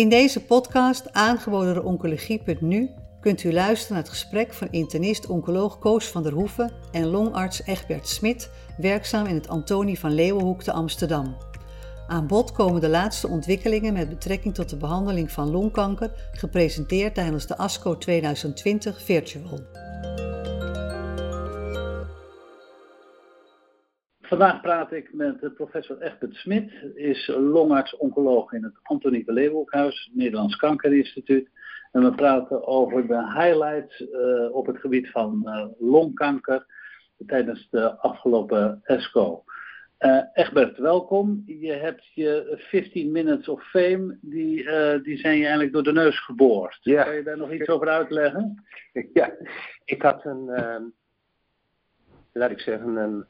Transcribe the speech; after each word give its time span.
In 0.00 0.08
deze 0.08 0.44
podcast, 0.44 1.12
aangeboden 1.12 1.74
door 1.74 1.84
Oncologie.nu, 1.84 2.90
kunt 3.20 3.42
u 3.44 3.52
luisteren 3.52 3.94
naar 3.94 4.02
het 4.02 4.12
gesprek 4.12 4.54
van 4.54 4.68
internist-oncoloog 4.70 5.78
Koos 5.78 6.06
van 6.06 6.22
der 6.22 6.32
Hoeven 6.32 6.72
en 6.92 7.06
longarts 7.06 7.62
Egbert 7.64 8.08
Smit, 8.08 8.50
werkzaam 8.76 9.26
in 9.26 9.34
het 9.34 9.48
Antonie 9.48 9.98
van 9.98 10.14
Leeuwenhoek 10.14 10.62
te 10.62 10.72
Amsterdam. 10.72 11.36
Aan 12.06 12.26
bod 12.26 12.52
komen 12.52 12.80
de 12.80 12.88
laatste 12.88 13.28
ontwikkelingen 13.28 13.92
met 13.92 14.08
betrekking 14.08 14.54
tot 14.54 14.70
de 14.70 14.76
behandeling 14.76 15.32
van 15.32 15.50
longkanker, 15.50 16.12
gepresenteerd 16.32 17.14
tijdens 17.14 17.46
de 17.46 17.56
ASCO 17.56 17.98
2020 17.98 19.02
Virtual. 19.02 19.60
Vandaag 24.30 24.60
praat 24.60 24.92
ik 24.92 25.12
met 25.12 25.54
professor 25.54 26.02
Egbert 26.02 26.34
Smit, 26.34 26.72
is 26.94 27.26
longarts-oncoloog 27.26 28.52
in 28.52 28.64
het 28.64 28.74
Antonie 28.82 29.24
van 29.24 29.34
Leeuwenhoekhuis, 29.34 30.10
Nederlands 30.12 30.56
Kankerinstituut. 30.56 31.48
En 31.92 32.02
we 32.02 32.14
praten 32.14 32.66
over 32.66 33.06
de 33.06 33.32
highlights 33.32 34.00
uh, 34.00 34.54
op 34.54 34.66
het 34.66 34.78
gebied 34.78 35.10
van 35.10 35.42
uh, 35.44 35.66
longkanker 35.78 36.66
tijdens 37.26 37.68
de 37.70 37.96
afgelopen 37.98 38.80
ESCO. 38.84 39.44
Uh, 40.00 40.22
Egbert, 40.32 40.78
welkom. 40.78 41.42
Je 41.46 41.72
hebt 41.72 42.06
je 42.14 42.62
15 42.70 43.12
minutes 43.12 43.48
of 43.48 43.70
fame, 43.70 44.18
die, 44.20 44.64
die 45.02 45.18
zijn 45.18 45.36
je 45.36 45.42
eigenlijk 45.42 45.72
door 45.72 45.82
de 45.82 45.92
neus 45.92 46.24
geboord. 46.24 46.78
Ja. 46.82 47.02
Kan 47.02 47.14
je 47.14 47.22
daar 47.22 47.38
nog 47.38 47.52
iets 47.52 47.68
over 47.68 47.88
uitleggen? 47.88 48.64
Ja, 49.12 49.32
ik 49.84 50.02
had 50.02 50.24
een, 50.24 50.48
ehm, 50.48 50.82
laat 52.32 52.50
ik 52.50 52.60
zeggen, 52.60 52.96
een 52.96 53.24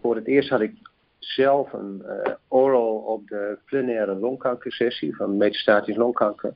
voor 0.00 0.14
het 0.14 0.26
eerst 0.26 0.48
had 0.48 0.60
ik 0.60 0.74
zelf 1.18 1.72
een 1.72 2.02
uh, 2.04 2.34
oral 2.48 2.96
op 2.96 3.28
de 3.28 3.58
plenaire 3.64 4.14
longkankersessie 4.14 5.16
van 5.16 5.36
metastatisch 5.36 5.96
longkanker 5.96 6.54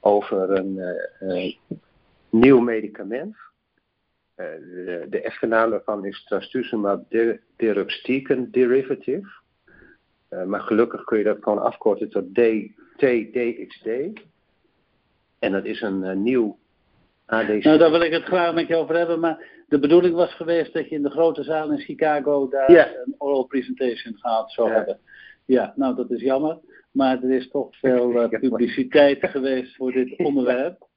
over 0.00 0.50
een 0.50 0.76
uh, 1.20 1.44
uh, 1.44 1.54
nieuw 2.30 2.60
medicament. 2.60 3.36
de, 4.34 5.06
de 5.10 5.20
echte 5.22 5.46
naam 5.46 5.70
daarvan 5.70 6.04
is 6.04 6.24
trastuzumab 6.24 7.04
deruxtecan 7.56 8.48
derivative. 8.50 9.28
maar 10.46 10.60
gelukkig 10.60 11.04
kun 11.04 11.18
je 11.18 11.24
dat 11.24 11.42
gewoon 11.42 11.62
afkorten 11.62 12.10
tot 12.10 12.34
TDXD. 12.96 13.86
En 15.38 15.52
dat 15.52 15.64
is 15.64 15.80
een 15.80 16.22
nieuw 16.22 16.58
ADC. 17.26 17.64
Nou, 17.64 17.78
daar 17.78 17.90
wil 17.90 18.00
ik 18.00 18.12
het 18.12 18.24
graag 18.24 18.54
met 18.54 18.66
je 18.68 18.76
over 18.76 18.96
hebben, 18.96 19.20
maar 19.20 19.44
de 19.70 19.78
bedoeling 19.78 20.14
was 20.14 20.34
geweest 20.34 20.72
dat 20.72 20.88
je 20.88 20.94
in 20.94 21.02
de 21.02 21.10
grote 21.10 21.42
zaal 21.42 21.70
in 21.70 21.78
Chicago 21.78 22.48
daar 22.48 22.70
een 23.04 23.14
oral 23.18 23.44
presentation 23.44 24.14
gehad 24.16 24.52
zou 24.52 24.70
hebben. 24.70 24.98
Ja, 25.44 25.72
nou 25.76 25.96
dat 25.96 26.10
is 26.10 26.20
jammer. 26.20 26.58
Maar 26.90 27.22
er 27.22 27.30
is 27.30 27.48
toch 27.48 27.76
veel 27.76 28.12
uh, 28.12 28.40
publiciteit 28.40 29.18
geweest 29.28 29.76
voor 29.76 29.92
dit 29.92 30.18
onderwerp. 30.28 30.88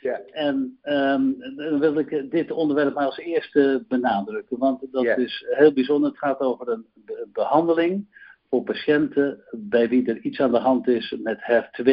Ja. 0.00 0.20
En 0.30 0.78
um, 0.82 1.36
dan 1.56 1.78
wil 1.78 1.98
ik 1.98 2.30
dit 2.30 2.50
onderwerp 2.50 2.94
maar 2.94 3.04
als 3.04 3.18
eerste 3.18 3.84
benadrukken. 3.88 4.58
Want 4.58 4.92
dat 4.92 5.18
is 5.18 5.46
heel 5.50 5.72
bijzonder. 5.72 6.10
Het 6.10 6.18
gaat 6.18 6.40
over 6.40 6.68
een 6.68 6.86
behandeling 7.32 8.06
voor 8.48 8.62
patiënten 8.62 9.44
bij 9.50 9.88
wie 9.88 10.06
er 10.06 10.20
iets 10.20 10.40
aan 10.40 10.52
de 10.52 10.58
hand 10.58 10.88
is 10.88 11.16
met 11.22 11.38
HER2 11.40 11.84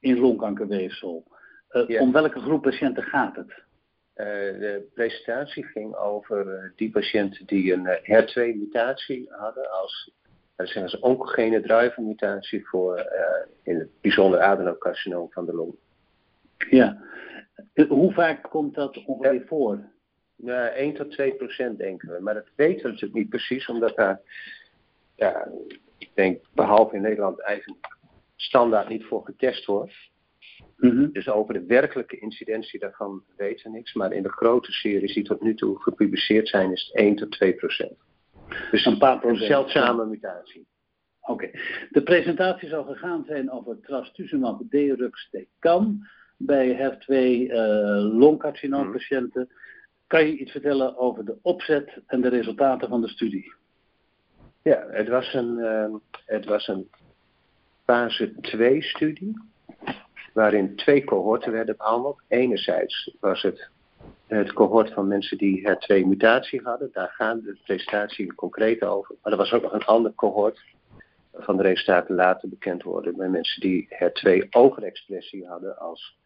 in 0.00 0.18
longkankerweefsel. 0.18 1.26
Uh, 1.70 2.00
Om 2.00 2.12
welke 2.12 2.40
groep 2.40 2.62
patiënten 2.62 3.02
gaat 3.02 3.36
het? 3.36 3.68
Eh, 4.20 4.58
de 4.58 4.88
presentatie 4.94 5.64
ging 5.64 5.96
over 5.96 6.54
eh, 6.54 6.70
die 6.76 6.90
patiënten 6.90 7.46
die 7.46 7.72
een 7.72 7.86
eh, 7.86 8.22
HER2-mutatie 8.22 9.26
hadden 9.30 9.70
als 9.70 10.12
dat 10.56 10.66
is 10.66 10.74
een 10.74 11.02
oncogene 11.02 11.60
driver-mutatie 11.60 12.68
voor 12.68 13.12
in 13.62 13.78
het 13.78 13.88
bijzonder 14.00 14.40
adenocarcinoom 14.40 15.30
van 15.30 15.46
de 15.46 15.54
long. 15.54 15.74
Ja, 16.70 17.02
hoe 17.88 18.12
vaak 18.12 18.42
komt 18.50 18.74
dat 18.74 19.04
ongeveer 19.04 19.34
ja. 19.34 19.46
voor? 19.46 19.80
Ja, 20.36 20.68
1 20.68 20.94
tot 20.94 21.10
2 21.10 21.34
procent 21.34 21.78
denken 21.78 22.08
we. 22.08 22.20
Maar 22.20 22.34
dat 22.34 22.48
weten 22.54 22.82
we 22.82 22.88
natuurlijk 22.88 23.18
niet 23.18 23.28
precies, 23.28 23.68
omdat 23.68 23.96
daar, 23.96 24.20
ja, 25.16 25.48
ik 25.98 26.10
denk, 26.14 26.44
behalve 26.54 26.94
in 26.94 27.02
Nederland 27.02 27.40
eigenlijk 27.40 27.96
standaard 28.36 28.88
niet 28.88 29.04
voor 29.04 29.24
getest 29.24 29.66
wordt. 29.66 30.09
Mhm. 30.80 31.10
Dus 31.12 31.28
over 31.28 31.54
de 31.54 31.64
werkelijke 31.66 32.18
incidentie 32.18 32.80
daarvan 32.80 33.22
weten 33.36 33.70
we 33.70 33.76
niks. 33.76 33.94
Maar 33.94 34.12
in 34.12 34.22
de 34.22 34.32
grote 34.32 34.72
series 34.72 35.14
die 35.14 35.24
tot 35.24 35.40
nu 35.40 35.54
toe 35.54 35.82
gepubliceerd 35.82 36.48
zijn, 36.48 36.72
is 36.72 36.86
het 36.86 36.96
1 36.96 37.16
tot 37.16 37.30
2 37.30 37.54
procent. 37.54 37.98
Dus 38.70 38.86
een 38.86 38.98
paar 38.98 39.18
procent. 39.18 39.40
Een 39.40 39.46
zeldzame 39.46 40.06
mutatie. 40.06 40.66
Oké. 41.20 41.50
De 41.90 42.02
presentatie 42.02 42.68
zal 42.68 42.84
gegaan 42.84 43.24
zijn 43.26 43.50
over 43.50 43.80
trastuzumab 43.80 44.62
deruxtecan 44.70 46.06
bij 46.36 46.76
HER2 46.76 47.06
uh, 47.06 47.58
longcarcinoompatiënten. 48.18 49.48
Mm. 49.50 49.58
Kan 50.06 50.26
je 50.26 50.36
iets 50.36 50.50
vertellen 50.50 50.96
over 50.98 51.24
de 51.24 51.36
opzet 51.42 52.02
en 52.06 52.20
de 52.20 52.28
resultaten 52.28 52.88
van 52.88 53.00
de 53.00 53.08
studie? 53.08 53.52
Ja, 54.62 54.86
het 54.90 55.08
was 55.08 55.34
een, 55.34 55.58
uh, 55.58 55.94
het 56.26 56.44
was 56.44 56.68
een 56.68 56.88
fase 57.84 58.34
2 58.40 58.82
studie 58.82 59.36
waarin 60.32 60.76
twee 60.76 61.04
cohorten 61.04 61.52
werden 61.52 61.76
behandeld. 61.76 62.20
Enerzijds 62.28 63.16
was 63.20 63.42
het 63.42 63.70
het 64.26 64.52
cohort 64.52 64.92
van 64.92 65.08
mensen 65.08 65.38
die 65.38 65.68
HER2-mutatie 65.68 66.60
hadden. 66.62 66.90
Daar 66.92 67.08
gaan 67.08 67.40
de 67.40 67.58
presentatie 67.64 68.34
concreet 68.34 68.82
over. 68.82 69.14
Maar 69.22 69.32
er 69.32 69.38
was 69.38 69.52
ook 69.52 69.62
nog 69.62 69.72
een 69.72 69.84
ander 69.84 70.14
cohort 70.14 70.60
van 71.32 71.56
de 71.56 71.62
resultaten 71.62 72.14
later 72.14 72.48
bekend 72.48 72.82
worden 72.82 73.16
bij 73.16 73.28
mensen 73.28 73.60
die 73.60 73.88
HER2-overexpressie 73.88 75.46
hadden 75.46 75.78
als 75.78 76.18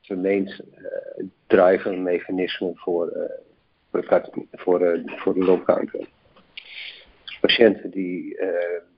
vermeend 0.00 0.60
uh, 0.60 1.26
drivermechanisme 1.46 2.72
voor, 2.74 3.12
uh, 3.16 3.22
voor, 3.90 4.48
voor, 4.52 4.80
uh, 4.80 5.16
voor 5.18 5.34
de 5.34 5.44
longkanker. 5.44 6.08
Patiënten 7.40 7.90
die 7.90 8.38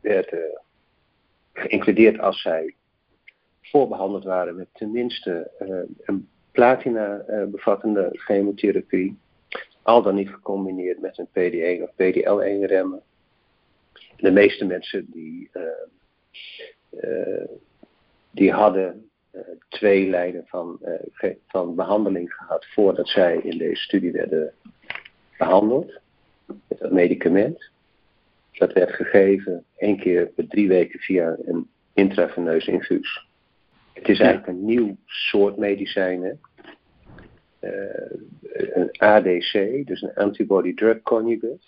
werden 0.00 0.60
geïncludeerd 1.52 2.18
als 2.18 2.42
zij 2.42 2.74
voorbehandeld 3.72 4.24
waren 4.24 4.56
met 4.56 4.68
tenminste 4.72 5.50
uh, 5.60 5.80
een 6.04 6.28
platina 6.50 7.24
uh, 7.28 7.44
bevattende 7.44 8.08
chemotherapie, 8.12 9.18
al 9.82 10.02
dan 10.02 10.14
niet 10.14 10.28
gecombineerd 10.28 11.00
met 11.00 11.18
een 11.18 11.28
PD1 11.28 11.82
of 11.82 11.90
PDL1 11.90 12.66
remmen. 12.66 13.02
De 14.16 14.30
meeste 14.30 14.64
mensen 14.64 15.06
die, 15.10 15.50
uh, 17.00 17.44
die 18.30 18.52
hadden 18.52 19.10
twee 19.68 20.08
lijnen 20.08 20.46
van, 20.46 20.80
van 21.46 21.74
behandeling 21.74 22.32
gehad 22.32 22.66
voordat 22.66 23.08
zij 23.08 23.36
in 23.36 23.58
deze 23.58 23.82
studie 23.82 24.12
werden 24.12 24.52
behandeld 25.38 26.00
met 26.46 26.78
dat 26.78 26.90
medicament. 26.90 27.70
Dat 28.52 28.72
werd 28.72 28.90
gegeven 28.90 29.64
één 29.76 29.98
keer 29.98 30.26
per 30.26 30.48
drie 30.48 30.68
weken 30.68 31.00
via 31.00 31.36
een 31.44 31.68
intraveneus 31.92 32.66
infuus. 32.66 33.30
Het 33.92 34.08
is 34.08 34.18
eigenlijk 34.18 34.46
een 34.46 34.64
nieuw 34.64 34.96
soort 35.04 35.56
medicijnen. 35.56 36.40
Uh, 37.60 37.70
een 38.52 38.90
ADC, 38.98 39.86
dus 39.86 40.02
een 40.02 40.14
antibody 40.14 40.74
drug 40.74 41.02
conjugate. 41.02 41.66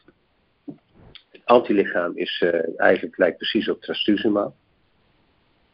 Het 1.30 1.42
antilichaam 1.44 2.16
is 2.16 2.40
uh, 2.44 2.80
eigenlijk 2.80 3.18
lijkt 3.18 3.36
precies 3.36 3.68
op 3.68 3.80
trastuzumab. 3.80 4.54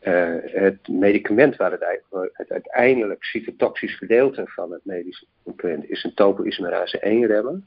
Uh, 0.02 0.36
het 0.42 0.88
medicament 0.88 1.56
waar 1.56 1.70
het, 1.70 1.82
eigenlijk, 1.82 2.30
het 2.32 2.50
uiteindelijk 2.50 3.24
cytotoxisch 3.24 3.96
gedeelte 3.96 4.42
van 4.46 4.72
het 4.72 4.84
medicament 4.84 5.90
is 5.90 6.04
een 6.04 6.14
topoisomerase 6.14 6.98
1 6.98 7.26
remmer. 7.26 7.60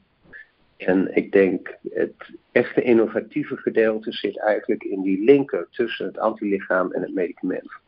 En 0.76 1.16
ik 1.16 1.32
denk 1.32 1.76
het 1.90 2.14
echte 2.52 2.82
innovatieve 2.82 3.56
gedeelte 3.56 4.12
zit 4.12 4.38
eigenlijk 4.38 4.82
in 4.82 5.02
die 5.02 5.24
linker 5.24 5.66
tussen 5.70 6.06
het 6.06 6.18
antilichaam 6.18 6.92
en 6.92 7.02
het 7.02 7.14
medicament. 7.14 7.82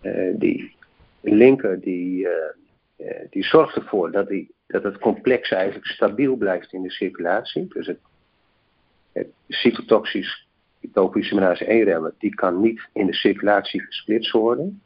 Eh, 0.00 0.32
die 0.34 0.74
linker 1.20 1.80
die, 1.80 2.28
eh, 2.28 2.54
eh, 2.96 3.26
die 3.30 3.44
zorgt 3.44 3.76
ervoor 3.76 4.10
dat, 4.10 4.28
die, 4.28 4.54
dat 4.66 4.82
het 4.82 4.98
complex 4.98 5.50
eigenlijk 5.50 5.86
stabiel 5.86 6.36
blijft 6.36 6.72
in 6.72 6.82
de 6.82 6.90
circulatie. 6.90 7.66
Dus 7.68 7.86
het, 7.86 7.98
het 9.12 9.28
cytotoxisch 9.48 10.46
topoisomerase 10.92 11.64
1-remmer, 11.64 12.14
die 12.18 12.34
kan 12.34 12.60
niet 12.60 12.88
in 12.92 13.06
de 13.06 13.14
circulatie 13.14 13.80
gesplitst 13.80 14.32
worden. 14.32 14.82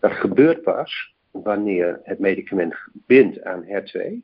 Dat 0.00 0.12
gebeurt 0.12 0.62
pas 0.62 1.14
wanneer 1.30 2.00
het 2.02 2.18
medicament 2.18 2.74
bindt 2.92 3.44
aan 3.44 3.64
HER2, 3.64 4.22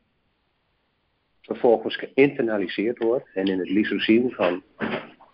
vervolgens 1.41 1.95
geïnternaliseerd 1.95 2.97
wordt 2.97 3.29
en 3.33 3.45
in 3.45 3.59
het 3.59 3.69
lysosien 3.69 4.31
van 4.31 4.63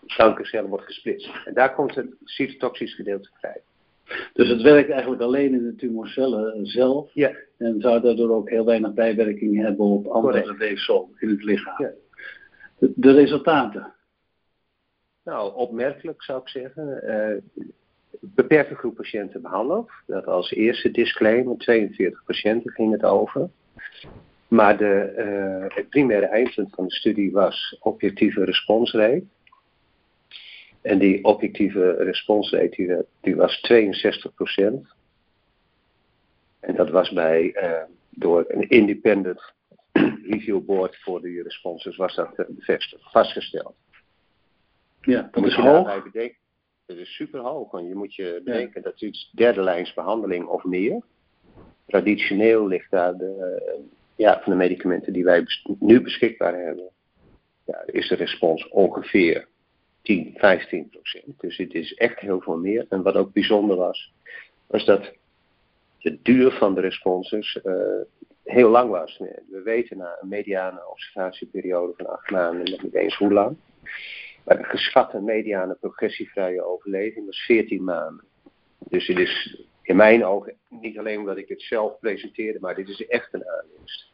kankercellen 0.06 0.70
wordt 0.70 0.84
gesplitst. 0.84 1.30
En 1.44 1.54
daar 1.54 1.74
komt 1.74 1.94
het 1.94 2.14
cytotoxisch 2.24 2.94
gedeelte 2.94 3.30
vrij. 3.32 3.60
Dus 4.32 4.48
het 4.48 4.62
werkt 4.62 4.90
eigenlijk 4.90 5.22
alleen 5.22 5.52
in 5.52 5.62
de 5.62 5.74
tumorcellen 5.74 6.66
zelf. 6.66 7.10
Ja. 7.14 7.32
En 7.58 7.80
zou 7.80 8.00
daardoor 8.00 8.30
ook 8.30 8.50
heel 8.50 8.64
weinig 8.64 8.94
bijwerking 8.94 9.62
hebben 9.62 9.86
op 9.86 10.06
andere 10.06 10.56
weefsel 10.56 11.10
in 11.18 11.28
het 11.28 11.44
lichaam. 11.44 11.74
Ja. 11.78 11.90
De, 12.78 13.12
resultaten? 13.12 13.92
Nou, 15.24 15.54
opmerkelijk 15.54 16.22
zou 16.22 16.40
ik 16.40 16.48
zeggen. 16.48 17.00
Uh, 17.04 17.64
beperkte 18.20 18.74
groep 18.74 18.94
patiënten 18.94 19.42
behandeld. 19.42 19.90
Dat 20.06 20.26
als 20.26 20.50
eerste 20.50 20.90
disclaimer, 20.90 21.56
42 21.56 22.24
patiënten 22.24 22.70
ging 22.70 22.92
het 22.92 23.04
over. 23.04 23.50
Maar 24.48 24.76
de, 24.76 25.14
uh, 25.18 25.76
het 25.76 25.88
primaire 25.88 26.26
eindpunt 26.26 26.74
van 26.74 26.84
de 26.84 26.94
studie 26.94 27.32
was 27.32 27.76
objectieve 27.80 28.44
responsrate. 28.44 29.24
En 30.88 30.98
die 30.98 31.24
objectieve 31.24 31.90
responsrate 31.92 32.76
die, 32.76 32.96
die 33.20 33.36
was 33.36 33.60
62% 33.72 34.96
En 36.60 36.74
dat 36.74 36.90
was 36.90 37.10
bij, 37.10 37.54
uh, 37.62 37.82
door 38.10 38.44
een 38.48 38.68
independent 38.68 39.52
review 40.32 40.64
board 40.64 40.96
voor 40.96 41.20
de 41.20 41.42
responses 41.42 41.96
was 41.96 42.14
dat 42.14 42.34
bevestigd, 42.48 43.02
vastgesteld. 43.10 43.74
Ja, 45.00 45.28
dat 45.32 45.44
is 45.44 45.54
hoog. 45.54 46.02
Dat 46.86 46.96
is 46.96 47.14
super 47.14 47.40
hoog. 47.40 47.70
Want 47.70 47.88
je 47.88 47.94
moet 47.94 48.14
je 48.14 48.40
bedenken 48.44 48.82
dat 48.82 49.02
iets 49.02 49.30
derde 49.34 49.62
lijns 49.62 49.94
behandeling 49.94 50.46
of 50.46 50.64
meer. 50.64 51.02
Traditioneel 51.86 52.66
ligt 52.66 52.90
daar 52.90 53.16
de, 53.16 53.62
ja, 54.16 54.40
van 54.42 54.52
de 54.52 54.58
medicamenten 54.58 55.12
die 55.12 55.24
wij 55.24 55.44
nu 55.78 56.00
beschikbaar 56.02 56.54
hebben. 56.54 56.90
Ja, 57.64 57.82
is 57.86 58.08
de 58.08 58.14
respons 58.14 58.68
ongeveer 58.68 59.48
10, 60.08 60.34
15 60.36 60.88
procent. 60.88 61.40
Dus 61.40 61.56
het 61.56 61.74
is 61.74 61.94
echt 61.94 62.18
heel 62.18 62.40
veel 62.40 62.56
meer. 62.56 62.86
En 62.88 63.02
wat 63.02 63.14
ook 63.14 63.32
bijzonder 63.32 63.76
was, 63.76 64.12
was 64.66 64.84
dat 64.84 65.12
de 65.98 66.18
duur 66.22 66.50
van 66.50 66.74
de 66.74 66.80
responses 66.80 67.60
uh, 67.64 67.74
heel 68.44 68.70
lang 68.70 68.90
was. 68.90 69.18
We 69.50 69.62
weten 69.64 69.96
na 69.96 70.18
een 70.20 70.28
mediane 70.28 70.88
observatieperiode 70.90 71.92
van 71.96 72.06
acht 72.06 72.30
maanden 72.30 72.70
nog 72.70 72.82
niet 72.82 72.94
eens 72.94 73.16
hoe 73.16 73.32
lang. 73.32 73.56
Maar 74.44 74.56
de 74.56 74.64
geschatte 74.64 75.20
mediane 75.20 75.76
progressievrije 75.80 76.64
overleving 76.64 77.26
was 77.26 77.38
14 77.38 77.84
maanden. 77.84 78.24
Dus 78.78 79.06
het 79.06 79.18
is 79.18 79.64
in 79.82 79.96
mijn 79.96 80.24
ogen 80.24 80.54
niet 80.68 80.98
alleen 80.98 81.18
omdat 81.18 81.36
ik 81.36 81.48
het 81.48 81.62
zelf 81.62 81.98
presenteerde, 82.00 82.58
maar 82.60 82.74
dit 82.74 82.88
is 82.88 83.06
echt 83.06 83.34
een 83.34 83.48
aanwinst. 83.48 84.12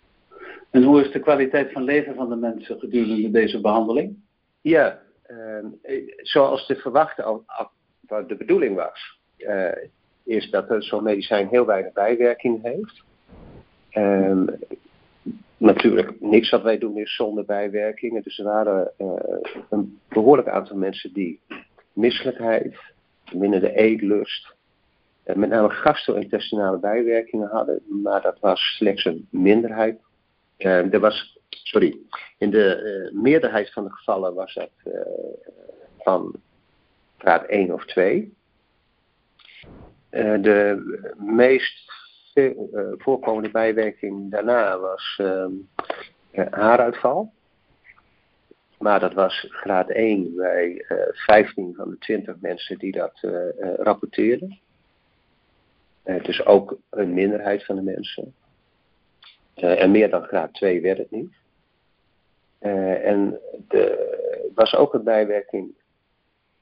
En 0.70 0.82
hoe 0.82 1.00
is 1.04 1.12
de 1.12 1.20
kwaliteit 1.20 1.72
van 1.72 1.84
leven 1.84 2.14
van 2.14 2.28
de 2.28 2.36
mensen 2.36 2.78
gedurende 2.78 3.30
deze 3.30 3.60
behandeling? 3.60 4.16
Ja, 4.60 5.02
zoals 6.16 6.66
te 6.66 6.76
verwachten, 6.76 7.44
wat 8.00 8.28
de 8.28 8.36
bedoeling 8.36 8.76
was, 8.76 9.18
uh, 9.38 9.76
is 10.24 10.50
dat 10.50 10.66
zo'n 10.78 11.02
medicijn 11.02 11.48
heel 11.48 11.66
weinig 11.66 11.92
bijwerking 11.92 12.62
heeft. 12.62 13.02
Uh, 13.92 14.42
natuurlijk, 15.56 16.20
niks 16.20 16.50
wat 16.50 16.62
wij 16.62 16.78
doen 16.78 16.98
is 16.98 17.14
zonder 17.14 17.44
bijwerkingen. 17.44 18.22
Dus 18.22 18.38
er 18.38 18.44
waren 18.44 18.92
uh, 18.98 19.08
een 19.70 20.00
behoorlijk 20.08 20.48
aantal 20.48 20.76
mensen 20.76 21.12
die 21.12 21.40
misselijkheid, 21.92 22.76
minder 23.32 23.60
de 23.60 23.74
eetlust, 23.74 24.54
met 25.24 25.48
name 25.48 25.70
gastro-intestinale 25.70 26.78
bijwerkingen 26.78 27.48
hadden, 27.48 27.82
maar 28.02 28.22
dat 28.22 28.38
was 28.40 28.60
slechts 28.60 29.04
een 29.04 29.28
minderheid. 29.30 29.98
Uh, 30.58 30.92
er 30.92 31.00
was, 31.00 31.38
sorry, 31.62 31.98
in 32.38 32.50
de 32.50 33.10
meerderheid 33.14 33.72
van 33.72 33.84
de 33.84 33.90
gevallen 33.90 34.34
was 34.34 34.54
dat 34.54 34.70
van 35.98 36.34
graad 37.18 37.44
1 37.44 37.72
of 37.72 37.84
2. 37.84 38.34
de 40.10 41.14
meest 41.18 41.92
uh, 42.34 42.52
voorkomende 42.96 43.50
bijwerking 43.50 44.30
daarna 44.30 44.78
was 44.78 45.18
uh, 45.20 45.46
haaruitval. 46.50 47.32
Maar 48.78 49.00
dat 49.00 49.12
was 49.12 49.46
graad 49.48 49.90
1 49.90 50.34
bij 50.34 50.84
uh, 50.88 51.00
eh, 51.00 51.08
15 51.12 51.74
van 51.76 51.90
de 51.90 51.98
20 51.98 52.36
mensen 52.40 52.78
die 52.78 52.92
dat 52.92 53.20
rapporteerden. 53.76 54.58
dus 56.02 56.44
ook 56.44 56.78
een 56.90 57.14
minderheid 57.14 57.64
van 57.64 57.76
de 57.76 57.82
mensen. 57.82 58.34
en 59.54 59.90
meer 59.90 60.10
dan 60.10 60.22
graad 60.22 60.54
2 60.54 60.80
werd 60.80 60.98
het 60.98 61.10
niet. 61.10 61.32
En 63.04 63.40
er 63.68 63.98
was 64.54 64.74
ook 64.74 64.94
een 64.94 65.04
bijwerking 65.04 65.74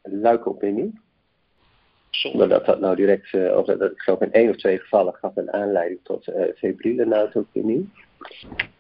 leukopinie 0.02 1.00
zonder 2.14 2.48
dat 2.48 2.66
dat 2.66 2.80
nou 2.80 2.96
direct, 2.96 3.32
uh, 3.32 3.56
of 3.56 3.66
dat, 3.66 3.78
dat, 3.78 3.90
ik 3.90 4.00
geloof 4.00 4.20
in 4.20 4.32
één 4.32 4.50
of 4.50 4.56
twee 4.56 4.78
gevallen 4.78 5.14
gaf 5.14 5.36
een 5.36 5.52
aanleiding 5.52 6.00
tot 6.02 6.28
uh, 6.28 6.44
febrile 6.56 7.06
neutropenie. 7.06 7.90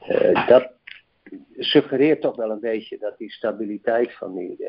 Uh, 0.08 0.46
dat 0.48 0.72
suggereert 1.56 2.20
toch 2.20 2.36
wel 2.36 2.50
een 2.50 2.60
beetje 2.60 2.98
dat 2.98 3.18
die 3.18 3.30
stabiliteit 3.30 4.12
van 4.12 4.34
die, 4.34 4.66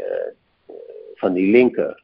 van 1.13 1.33
die 1.33 1.51
linker 1.51 2.03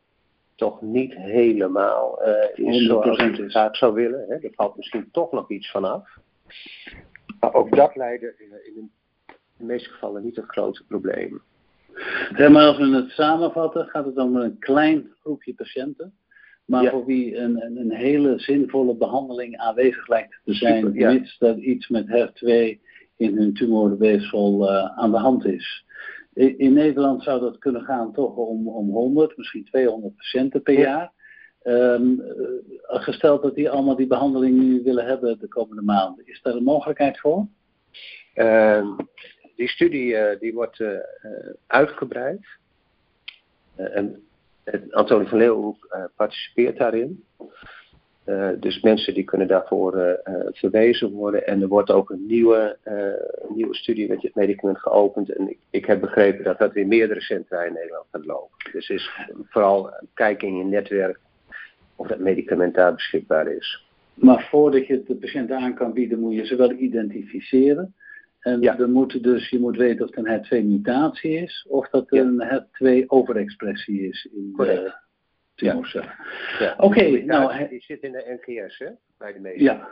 toch 0.56 0.82
niet 0.82 1.14
helemaal 1.16 2.22
is 2.54 2.86
zoals 2.86 3.18
ik 3.18 3.50
graag 3.52 3.76
zou 3.76 3.94
willen. 3.94 4.26
Hè. 4.28 4.36
Er 4.36 4.54
valt 4.56 4.76
misschien 4.76 5.10
toch 5.12 5.32
nog 5.32 5.50
iets 5.50 5.72
vanaf. 5.72 6.18
Maar 7.40 7.54
ook 7.54 7.76
dat 7.76 7.96
leidde 7.96 8.34
in 8.76 8.92
de 9.60 9.66
meeste 9.66 9.90
gevallen 9.90 10.24
niet 10.24 10.36
tot 10.36 10.46
grote 10.48 10.84
problemen. 10.88 11.42
Ja, 12.38 12.50
maar 12.50 12.66
als 12.66 12.78
we 12.78 12.96
het 12.96 13.10
samenvatten, 13.10 13.88
gaat 13.88 14.06
het 14.06 14.18
om 14.18 14.36
een 14.36 14.60
klein 14.60 15.12
groepje 15.22 15.54
patiënten 15.54 16.14
maar 16.70 16.90
voor 16.90 17.06
wie 17.06 17.38
een, 17.38 17.64
een, 17.64 17.78
een, 17.78 17.92
hele 17.92 18.40
zinvolle 18.40 18.96
behandeling 18.96 19.58
aanwezig 19.58 20.08
lijkt 20.08 20.40
te 20.44 20.54
zijn, 20.54 20.84
Super, 20.84 21.00
ja. 21.00 21.12
mits 21.12 21.38
dat 21.38 21.58
iets 21.58 21.88
met 21.88 22.06
HER2 22.08 22.48
in 23.18 23.38
hun 23.38 23.54
tumorweefsel 23.54 24.72
uh, 24.72 24.98
aan 24.98 25.12
de 25.12 25.18
hand 25.18 25.46
is. 25.46 25.86
In, 26.34 26.58
in, 26.58 26.74
Nederland 26.74 27.24
zou 27.24 27.40
dat 27.40 27.58
kunnen 27.58 27.82
gaan 27.82 28.14
toch 28.14 28.36
om, 28.36 28.68
om 28.68 28.90
100, 28.90 29.38
misschien 29.38 29.66
200 29.66 30.16
patiënten 30.16 30.62
per 30.62 30.80
jaar. 30.80 31.12
Um, 31.64 32.22
gesteld 32.82 33.42
dat 33.42 33.56
die 33.56 33.70
allemaal 33.70 33.96
die 33.96 34.08
behandeling 34.08 34.60
nu 34.60 34.84
willen 34.84 35.06
hebben 35.06 35.40
de 35.40 35.48
komende 35.48 35.82
maanden, 35.82 36.28
is 36.28 36.42
daar 36.42 36.56
een 36.56 36.64
mogelijkheid 36.64 37.20
voor? 37.20 37.48
Uh, 38.36 38.98
die 39.60 39.68
studie 39.68 40.14
uh, 40.14 40.40
die 40.40 40.54
wordt 40.54 40.84
uitgebreid. 41.68 42.46
en 43.76 44.24
Antonie 44.92 45.28
van 45.28 45.38
Leeuwenhoek 45.38 46.10
participeert 46.16 46.78
daarin. 46.78 47.24
Dus 48.60 48.82
mensen 48.82 49.14
die 49.14 49.24
kunnen 49.24 49.48
daarvoor 49.48 50.20
verwezen 50.52 51.12
worden. 51.12 51.48
En 51.48 51.62
er 51.62 51.68
wordt 51.68 51.90
ook 51.90 52.10
een 52.10 52.26
nieuwe, 52.26 52.78
nieuwe 53.50 53.76
studie 53.76 54.08
met 54.08 54.22
het 54.22 54.36
medicament 54.36 54.80
geopend. 54.80 55.30
En 55.30 55.50
ik, 55.50 55.58
ik, 55.70 55.86
heb 55.86 56.00
begrepen 56.00 56.44
dat 56.44 56.58
dat 56.58 56.76
in 56.76 56.88
meerdere 56.88 57.22
centra 57.22 57.64
in 57.64 57.74
Nederland 57.74 58.06
gaat 58.12 58.26
lopen. 58.26 58.72
Dus 58.72 58.90
is 58.90 59.12
vooral 59.44 59.94
kijken 60.14 60.48
in 60.48 60.58
je 60.58 60.64
netwerk 60.64 61.20
of 61.96 62.08
dat 62.08 62.20
medicament 62.20 62.74
daar 62.74 62.94
beschikbaar 62.94 63.48
is. 63.48 63.88
Maar 64.14 64.48
voordat 64.50 64.88
je 64.88 64.94
het 64.94 65.08
de 65.08 65.16
patiënt 65.16 65.52
aan 65.52 65.74
kan 65.74 65.94
bieden, 65.94 66.20
moet 66.20 66.36
je 66.36 66.46
ze 66.46 66.56
wel 66.56 66.72
identificeren. 66.72 67.94
En 68.40 68.62
ja. 68.62 68.76
dan 68.76 68.92
moet 68.92 69.24
dus, 69.24 69.50
je 69.50 69.60
moet 69.60 69.78
weten 69.78 70.06
of 70.06 70.16
het 70.16 70.26
een 70.26 70.64
HER2-mutatie 70.64 71.32
is 71.32 71.66
of 71.70 71.90
dat 71.90 72.10
het 72.10 72.20
een 72.20 72.44
HER2-overexpressie 72.44 74.02
is 74.10 74.30
in 74.32 74.54
de 74.58 74.94
tumorcellen. 75.56 76.16
Ja. 76.60 76.66
ja. 76.66 76.74
Oké, 76.78 76.86
okay, 76.86 77.22
nou... 77.22 77.68
Die 77.70 77.82
zit 77.82 78.02
in 78.02 78.12
de 78.12 78.40
NGS, 78.46 78.78
hè? 78.78 78.90
Bij 79.18 79.34
de 79.34 79.40
meeste. 79.40 79.64
Ja. 79.64 79.90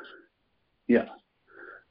Ja. 0.85 1.21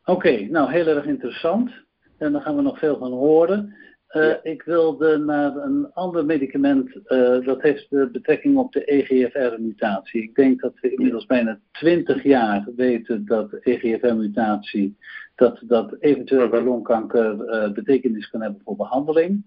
Oké, 0.05 0.41
nou 0.41 0.71
heel 0.71 0.87
erg 0.87 1.05
interessant. 1.05 1.71
En 2.19 2.33
daar 2.33 2.43
gaan 2.43 2.57
we 2.57 2.63
nog 2.63 2.79
veel 2.79 2.99
van 2.99 3.13
horen. 3.13 3.75
Uh, 4.17 4.29
ja. 4.29 4.41
Ik 4.43 4.63
wilde 4.63 5.19
naar 5.19 5.57
een 5.57 5.93
ander 5.93 6.25
medicament, 6.25 6.95
uh, 6.95 7.45
dat 7.45 7.63
heeft 7.63 7.91
de 7.91 8.09
betrekking 8.13 8.57
op 8.57 8.73
de 8.73 8.85
EGFR-mutatie. 8.85 10.23
Ik 10.23 10.35
denk 10.35 10.61
dat 10.61 10.73
we 10.81 10.91
inmiddels 10.91 11.27
bijna 11.27 11.61
20 11.73 12.23
jaar 12.23 12.69
weten 12.77 13.27
dat 13.27 13.53
EGFR-mutatie 13.53 14.97
dat 15.35 15.63
dat 15.63 15.97
eventueel 15.99 16.49
bij 16.49 16.63
longkanker 16.63 17.35
uh, 17.35 17.73
betekenis 17.73 18.31
kan 18.31 18.43
hebben 18.43 18.61
voor 18.65 18.77
behandeling. 18.77 19.45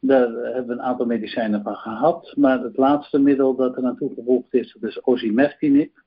Daar 0.00 0.28
hebben 0.28 0.66
we 0.66 0.72
een 0.72 0.82
aantal 0.82 1.06
medicijnen 1.06 1.62
van 1.62 1.76
gehad, 1.76 2.32
maar 2.36 2.60
het 2.60 2.76
laatste 2.76 3.18
middel 3.18 3.56
dat 3.56 3.76
er 3.76 3.84
aan 3.84 3.96
toegevoegd 3.96 4.54
is, 4.54 4.76
dat 4.80 4.90
is 4.90 5.04
osimertinib. 5.04 6.02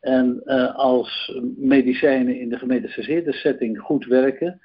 En 0.00 0.44
als 0.74 1.40
medicijnen 1.56 2.40
in 2.40 2.48
de 2.48 2.58
gemetastaseerde 2.58 3.32
setting 3.32 3.78
goed 3.78 4.06
werken, 4.06 4.60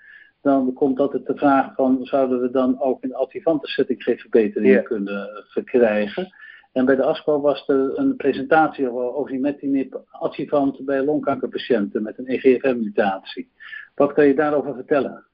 dan 0.48 0.74
komt 0.74 1.00
altijd 1.00 1.26
de 1.26 1.38
vraag 1.38 1.76
van, 1.76 2.06
zouden 2.06 2.42
we 2.42 2.52
dan 2.52 2.82
ook 2.82 3.04
in 3.04 3.10
de 3.10 3.16
adjuvante 3.16 3.68
setting 3.68 4.04
geen 4.04 4.18
verbetering 4.18 4.84
kunnen 4.84 5.46
verkrijgen? 5.48 6.34
En 6.72 6.86
bij 6.86 6.96
de 6.96 7.04
ASCO 7.04 7.42
was 7.42 7.68
er 7.68 7.98
een 7.98 8.16
presentatie 8.16 8.90
over 8.90 9.14
osimertinib 9.14 10.02
adjuvant 10.10 10.86
bij 10.86 11.04
longkankerpatiënten 11.04 12.04
met 12.04 12.18
een 12.18 12.28
EGFR-mutatie. 12.28 13.52
Wat 13.96 14.14
kan 14.14 14.28
je 14.28 14.36
daarover 14.36 14.76
vertellen? 14.76 15.26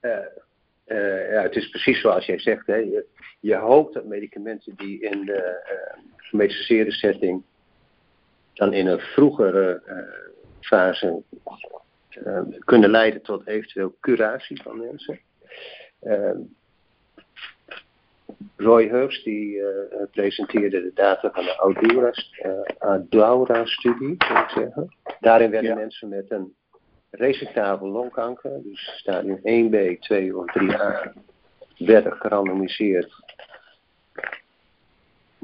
Uh, 0.00 0.10
uh, 0.86 1.30
ja, 1.32 1.42
het 1.42 1.56
is 1.56 1.68
precies 1.68 2.00
zoals 2.00 2.26
jij 2.26 2.38
zegt. 2.38 2.66
Hè. 2.66 2.76
Je, 2.76 3.06
je 3.40 3.56
hoopt 3.56 3.94
dat 3.94 4.04
medicamenten 4.04 4.74
die 4.76 5.00
in 5.00 5.24
de 5.24 5.62
uh, 6.32 6.90
setting 6.90 7.42
dan 8.52 8.72
in 8.72 8.86
een 8.86 9.00
vroegere 9.00 9.82
fase 10.60 11.22
kunnen 12.58 12.90
leiden 12.90 13.22
tot 13.22 13.46
eventueel 13.46 13.96
curatie 14.00 14.62
van 14.62 14.78
mensen. 14.78 15.20
Roy 18.56 18.88
Hurst 18.88 19.24
die 19.24 19.62
presenteerde 20.10 20.82
de 20.82 20.90
data 20.94 21.30
van 21.32 21.44
de 21.44 21.58
Adoura-studie, 22.78 24.08
moet 24.08 24.22
ik 24.22 24.48
zeggen. 24.54 24.96
Daarin 25.20 25.50
werden 25.50 25.76
mensen 25.76 26.08
met 26.08 26.30
een 26.30 26.54
resectabel 27.10 27.88
longkanker, 27.88 28.62
dus 28.62 28.92
stadium 28.96 29.36
1b, 29.36 29.98
2 29.98 30.36
of 30.36 30.44
3a, 30.58 31.12
werden 31.78 32.12
gerandomiseerd 32.12 33.12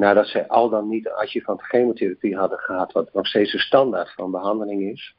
nadat 0.01 0.27
zij 0.27 0.47
al 0.47 0.69
dan 0.69 0.89
niet 0.89 1.07
een 1.07 1.13
adjuvant 1.13 1.63
chemotherapie 1.63 2.37
hadden 2.37 2.59
gehad, 2.59 2.93
wat 2.93 3.13
nog 3.13 3.27
steeds 3.27 3.53
de 3.53 3.59
standaard 3.59 4.13
van 4.13 4.31
behandeling 4.31 4.93
is, 4.93 5.15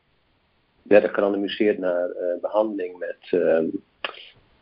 werden 0.81 1.09
gerandomiseerd 1.09 1.77
naar 1.77 2.09
uh, 2.09 2.41
behandeling 2.41 2.97
met 2.97 3.31
uh, 3.31 3.63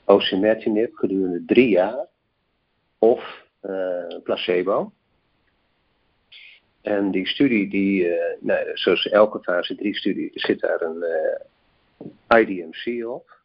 osimertinib 0.06 0.96
gedurende 0.96 1.44
drie 1.46 1.70
jaar 1.70 2.08
of 3.00 3.46
uh, 3.62 4.06
placebo. 4.24 4.92
En 6.82 7.12
die 7.12 7.28
studie, 7.28 7.70
die, 7.70 8.08
nou, 8.40 8.70
zoals 8.74 9.10
elke 9.10 9.40
fase 9.40 9.76
3 9.76 9.96
studie, 9.96 10.32
zit 10.34 10.60
daar 10.60 10.82
een 10.82 11.04
IDMC 12.28 13.08
op. 13.08 13.38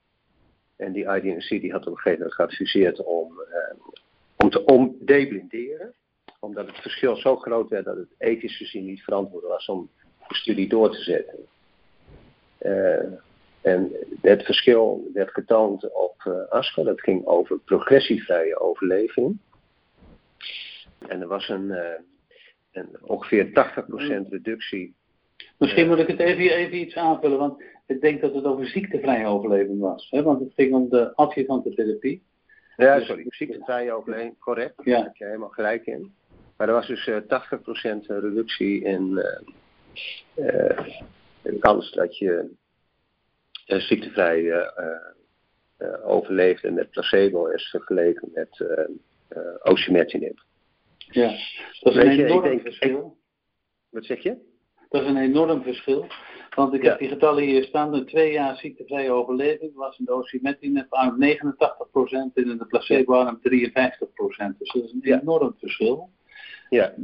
En 0.76 0.92
die 0.92 1.14
IDMC 1.14 1.48
die 1.48 1.72
had 1.72 1.86
op 1.86 1.92
een 1.92 1.96
gegeven 1.96 2.18
moment 2.18 2.34
geadviseerd 2.34 3.02
om, 3.02 3.40
om 4.36 4.50
te 4.50 4.64
om 4.64 4.96
deblinderen 5.00 5.94
omdat 6.44 6.66
het 6.66 6.76
verschil 6.76 7.16
zo 7.16 7.36
groot 7.36 7.68
werd 7.68 7.84
dat 7.84 7.96
het 7.96 8.14
ethisch 8.18 8.56
gezien 8.56 8.84
niet 8.84 9.02
verantwoord 9.02 9.44
was 9.44 9.66
om 9.66 9.90
de 10.28 10.34
studie 10.34 10.68
door 10.68 10.90
te 10.90 11.02
zetten. 11.02 11.38
Uh, 12.64 13.12
en 13.60 13.92
het 14.20 14.42
verschil 14.42 15.10
werd 15.12 15.30
getoond 15.30 15.92
op 15.92 16.24
uh, 16.28 16.48
ASCO, 16.48 16.84
dat 16.84 17.00
ging 17.00 17.26
over 17.26 17.58
progressievrije 17.58 18.60
overleving. 18.60 19.38
En 21.08 21.20
er 21.20 21.28
was 21.28 21.48
een, 21.48 21.64
uh, 21.64 21.78
een 22.72 22.88
ongeveer 23.00 23.46
80% 23.46 24.28
reductie. 24.28 24.94
Misschien 25.58 25.88
moet 25.88 25.98
ik 25.98 26.06
het 26.06 26.20
even, 26.20 26.56
even 26.56 26.78
iets 26.78 26.96
aanvullen, 26.96 27.38
want 27.38 27.62
ik 27.86 28.00
denk 28.00 28.20
dat 28.20 28.34
het 28.34 28.44
over 28.44 28.66
ziektevrije 28.66 29.26
overleving 29.26 29.80
was. 29.80 30.06
Hè? 30.10 30.22
Want 30.22 30.40
het 30.40 30.52
ging 30.54 30.74
om 30.74 30.88
de 30.88 31.14
adjuvante 31.14 31.74
therapie. 31.74 32.22
Ja, 32.76 33.00
sorry, 33.00 33.24
ziektevrije 33.28 33.92
overleving, 33.92 34.38
correct. 34.38 34.74
Ja. 34.84 34.94
Daar 34.96 35.04
heb 35.04 35.16
je 35.16 35.24
helemaal 35.24 35.48
gelijk 35.48 35.86
in. 35.86 36.12
Maar 36.56 36.68
er 36.68 36.74
was 36.74 36.86
dus 36.86 37.06
uh, 37.06 37.16
eh, 37.16 37.22
80% 37.22 38.06
reductie 38.06 38.84
in 38.84 39.24
uh, 40.36 40.78
de 41.52 41.58
kans 41.58 41.90
dat 41.90 42.18
je 42.18 42.50
ziektevrij 43.66 44.68
overleefde 46.04 46.70
met 46.70 46.90
placebo 46.90 47.46
is 47.46 47.70
vergeleken 47.70 48.30
met 48.34 48.58
uh, 48.58 49.40
osimertinib. 49.62 50.38
Ja, 50.98 51.28
dat 51.80 51.96
is 51.96 52.04
een 52.04 52.10
enorm 52.10 52.42
denk, 52.42 52.60
verschil. 52.60 53.16
wat 53.90 54.04
zeg 54.04 54.22
je? 54.22 54.36
Dat 54.88 55.02
is 55.02 55.08
een 55.08 55.16
enorm 55.16 55.62
verschil. 55.62 56.06
Want 56.54 56.74
ik 56.74 56.82
heb 56.82 56.98
die 56.98 57.08
getallen 57.08 57.44
hier 57.44 57.64
staan. 57.64 57.92
De 57.92 58.04
twee 58.04 58.32
jaar 58.32 58.56
ziektevrije 58.56 59.10
overleving 59.10 59.74
was 59.74 59.98
in 59.98 60.04
de 60.04 60.12
osimertinib 60.12 60.92
arm 60.92 61.22
89% 61.22 61.26
en 62.34 62.50
in 62.50 62.58
de 62.58 62.66
placebo 62.68 63.14
arm 63.14 63.36
53%. 63.36 63.40
Dus 64.58 64.72
dat 64.72 64.82
is 64.82 64.92
een 64.92 65.20
enorm 65.20 65.54
verschil. 65.58 66.10
Ja. 66.70 66.94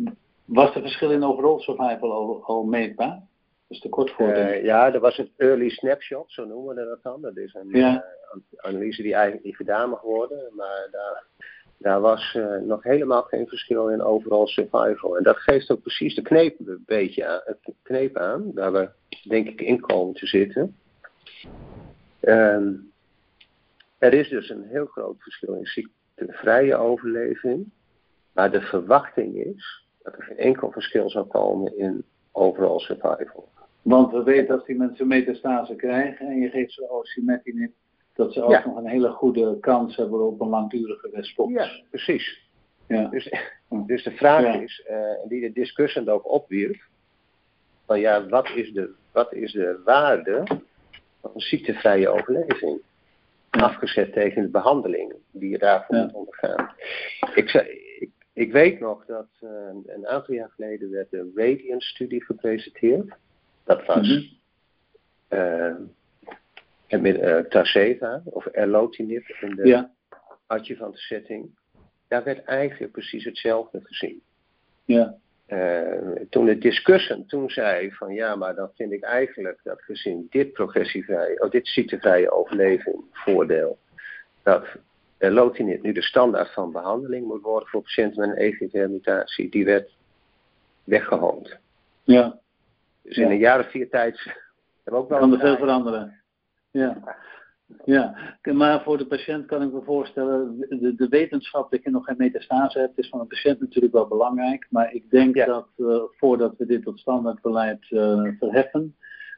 Was 0.44 0.74
er 0.74 0.80
verschil 0.80 1.10
in 1.10 1.24
overall 1.24 1.58
survival 1.58 2.12
al, 2.12 2.42
al 2.44 2.64
meetbaar? 2.64 3.22
Dus 3.70 3.80
te 3.80 3.88
kort 3.88 4.10
voor. 4.10 4.28
Uh, 4.28 4.64
ja, 4.64 4.92
er 4.92 5.00
was 5.00 5.18
een 5.18 5.32
early 5.36 5.70
snapshot, 5.70 6.32
zo 6.32 6.44
noemen 6.44 6.74
we 6.74 6.84
dat 6.84 7.02
dan. 7.02 7.20
Dat 7.20 7.36
is 7.36 7.54
een 7.54 7.68
ja. 7.68 7.94
uh, 7.94 8.40
analyse 8.56 9.02
die 9.02 9.14
eigenlijk 9.14 9.44
niet 9.44 9.56
gedaan 9.56 9.90
mag 9.90 10.00
worden. 10.00 10.52
Maar 10.56 10.88
daar, 10.90 11.24
daar 11.78 12.00
was 12.00 12.34
uh, 12.34 12.56
nog 12.56 12.82
helemaal 12.82 13.22
geen 13.22 13.46
verschil 13.46 13.88
in 13.88 14.02
overall 14.02 14.46
survival. 14.46 15.16
En 15.16 15.22
dat 15.22 15.36
geeft 15.36 15.70
ook 15.70 15.80
precies 15.80 16.14
de 16.14 16.22
kneep 16.22 16.58
een 16.58 16.82
beetje 16.86 17.26
aan, 17.26 17.40
het 17.44 17.58
kneep 17.82 18.16
aan, 18.16 18.52
waar 18.54 18.72
we 18.72 18.88
denk 19.28 19.48
ik 19.48 19.60
in 19.60 19.80
komen 19.80 20.14
te 20.14 20.26
zitten. 20.26 20.76
Um, 22.20 22.92
er 23.98 24.14
is 24.14 24.28
dus 24.28 24.48
een 24.48 24.64
heel 24.64 24.86
groot 24.86 25.16
verschil 25.18 25.54
in 25.54 25.66
ziektevrije 25.66 26.76
overleving 26.76 27.72
maar 28.32 28.50
de 28.50 28.60
verwachting 28.60 29.36
is 29.36 29.86
dat 30.02 30.16
er 30.16 30.22
geen 30.22 30.36
enkel 30.36 30.70
verschil 30.70 31.10
zal 31.10 31.26
komen 31.26 31.78
in 31.78 32.04
overall 32.32 32.78
survival. 32.78 33.48
Want 33.82 34.12
we 34.12 34.22
weten 34.22 34.56
dat 34.56 34.66
die 34.66 34.76
mensen 34.76 35.06
metastase 35.06 35.74
krijgen 35.74 36.26
en 36.26 36.40
je 36.40 36.50
geeft 36.50 36.72
ze 36.72 36.90
osimertinib, 36.90 37.72
dat 38.14 38.32
ze 38.32 38.42
ook 38.42 38.64
nog 38.64 38.76
een 38.76 38.86
hele 38.86 39.10
goede 39.10 39.58
kans 39.60 39.96
hebben 39.96 40.26
op 40.26 40.40
een 40.40 40.48
langdurige 40.48 41.08
respons. 41.12 41.52
Ja, 41.52 41.70
precies. 41.90 42.48
Ja. 42.86 43.08
Dus, 43.08 43.34
dus 43.68 44.02
de 44.02 44.10
vraag 44.10 44.60
is, 44.60 44.86
uh, 44.90 45.28
die 45.28 45.40
de 45.40 45.52
discussant 45.52 46.08
ook 46.08 46.30
opwierp, 46.30 46.88
van 47.86 48.00
ja, 48.00 48.28
wat 48.28 48.50
is 48.54 48.72
de, 48.72 48.90
wat 49.12 49.32
is 49.32 49.52
de 49.52 49.80
waarde 49.84 50.42
van 51.20 51.30
een 51.34 51.40
ziektevrije 51.40 52.08
overleving? 52.08 52.80
Afgezet 53.50 54.12
tegen 54.12 54.42
de 54.42 54.48
behandeling 54.48 55.14
die 55.30 55.50
je 55.50 55.58
daarvoor 55.58 55.96
moet 55.96 56.12
ondergaan. 56.12 56.70
Ik, 57.34 57.48
zei, 57.48 57.66
ik 58.32 58.52
weet 58.52 58.80
nog 58.80 59.04
dat 59.06 59.28
uh, 59.40 59.50
een 59.86 60.06
aantal 60.06 60.34
jaar 60.34 60.50
geleden 60.50 60.90
werd 60.90 61.10
de 61.10 61.30
Radiant-studie 61.34 62.24
gepresenteerd. 62.24 63.16
Dat 63.64 63.86
was 63.86 64.08
mm 64.08 64.38
-hmm. 65.28 65.90
uh, 67.38 68.16
of 68.24 68.46
erlotinib 68.46 69.28
in 69.40 69.54
de 69.54 69.66
ja. 69.66 69.90
adjuvante 70.46 70.98
setting. 70.98 71.58
Daar 72.08 72.24
werd 72.24 72.44
eigenlijk 72.44 72.92
precies 72.92 73.24
hetzelfde 73.24 73.80
gezien. 73.82 74.22
Ja. 74.84 75.14
toen 76.30 76.44
de 76.44 76.58
discussant 76.58 77.28
toen 77.28 77.50
zei 77.50 77.92
van 77.92 78.14
ja, 78.14 78.36
maar 78.36 78.54
dan 78.54 78.70
vind 78.74 78.92
ik 78.92 79.02
eigenlijk 79.02 79.60
dat 79.62 79.82
gezien 79.82 80.26
dit 80.30 80.52
progressievrije, 80.52 81.40
of 81.40 81.50
dit 81.50 81.68
ziektevrije 81.68 82.30
overleving 82.30 83.04
voordeel, 83.12 83.78
dat 84.42 84.66
lotinib 85.18 85.82
nu 85.82 85.92
de 85.92 86.02
standaard 86.02 86.52
van 86.52 86.72
behandeling 86.72 87.26
moet 87.26 87.42
worden 87.42 87.68
voor 87.68 87.82
patiënten 87.82 88.28
met 88.28 88.38
een 88.38 88.44
EGFR-mutatie, 88.44 89.50
die 89.50 89.64
werd 89.64 89.90
weggehoond. 90.84 91.58
Ja. 92.04 92.40
Dus 93.02 93.16
in 93.16 93.30
een 93.30 93.38
jaar 93.38 93.60
of 93.60 93.70
vier 93.70 93.90
tijd 93.90 94.18
hebben 94.84 94.92
we 94.92 94.96
ook 94.96 95.08
wel... 95.08 95.18
Kan 95.18 95.32
er 95.32 95.38
veel 95.38 95.56
veranderen. 95.56 96.22
Ja. 96.70 97.18
Ja, 97.84 98.34
maar 98.42 98.82
voor 98.82 98.98
de 98.98 99.06
patiënt 99.06 99.46
kan 99.46 99.62
ik 99.62 99.72
me 99.72 99.82
voorstellen, 99.82 100.58
de, 100.58 100.94
de 100.94 101.08
wetenschap 101.08 101.70
dat 101.70 101.82
je 101.82 101.90
nog 101.90 102.04
geen 102.04 102.16
metastase 102.18 102.78
hebt, 102.78 102.98
is 102.98 103.08
van 103.08 103.18
de 103.18 103.26
patiënt 103.26 103.60
natuurlijk 103.60 103.94
wel 103.94 104.08
belangrijk. 104.08 104.66
Maar 104.70 104.94
ik 104.94 105.10
denk 105.10 105.46
dat 105.46 105.68
uh, 105.76 106.02
voordat 106.10 106.54
we 106.56 106.66
dit 106.66 106.82
tot 106.82 106.98
standaardbeleid 106.98 107.90
uh, 107.90 108.22
verheffen, 108.38 108.96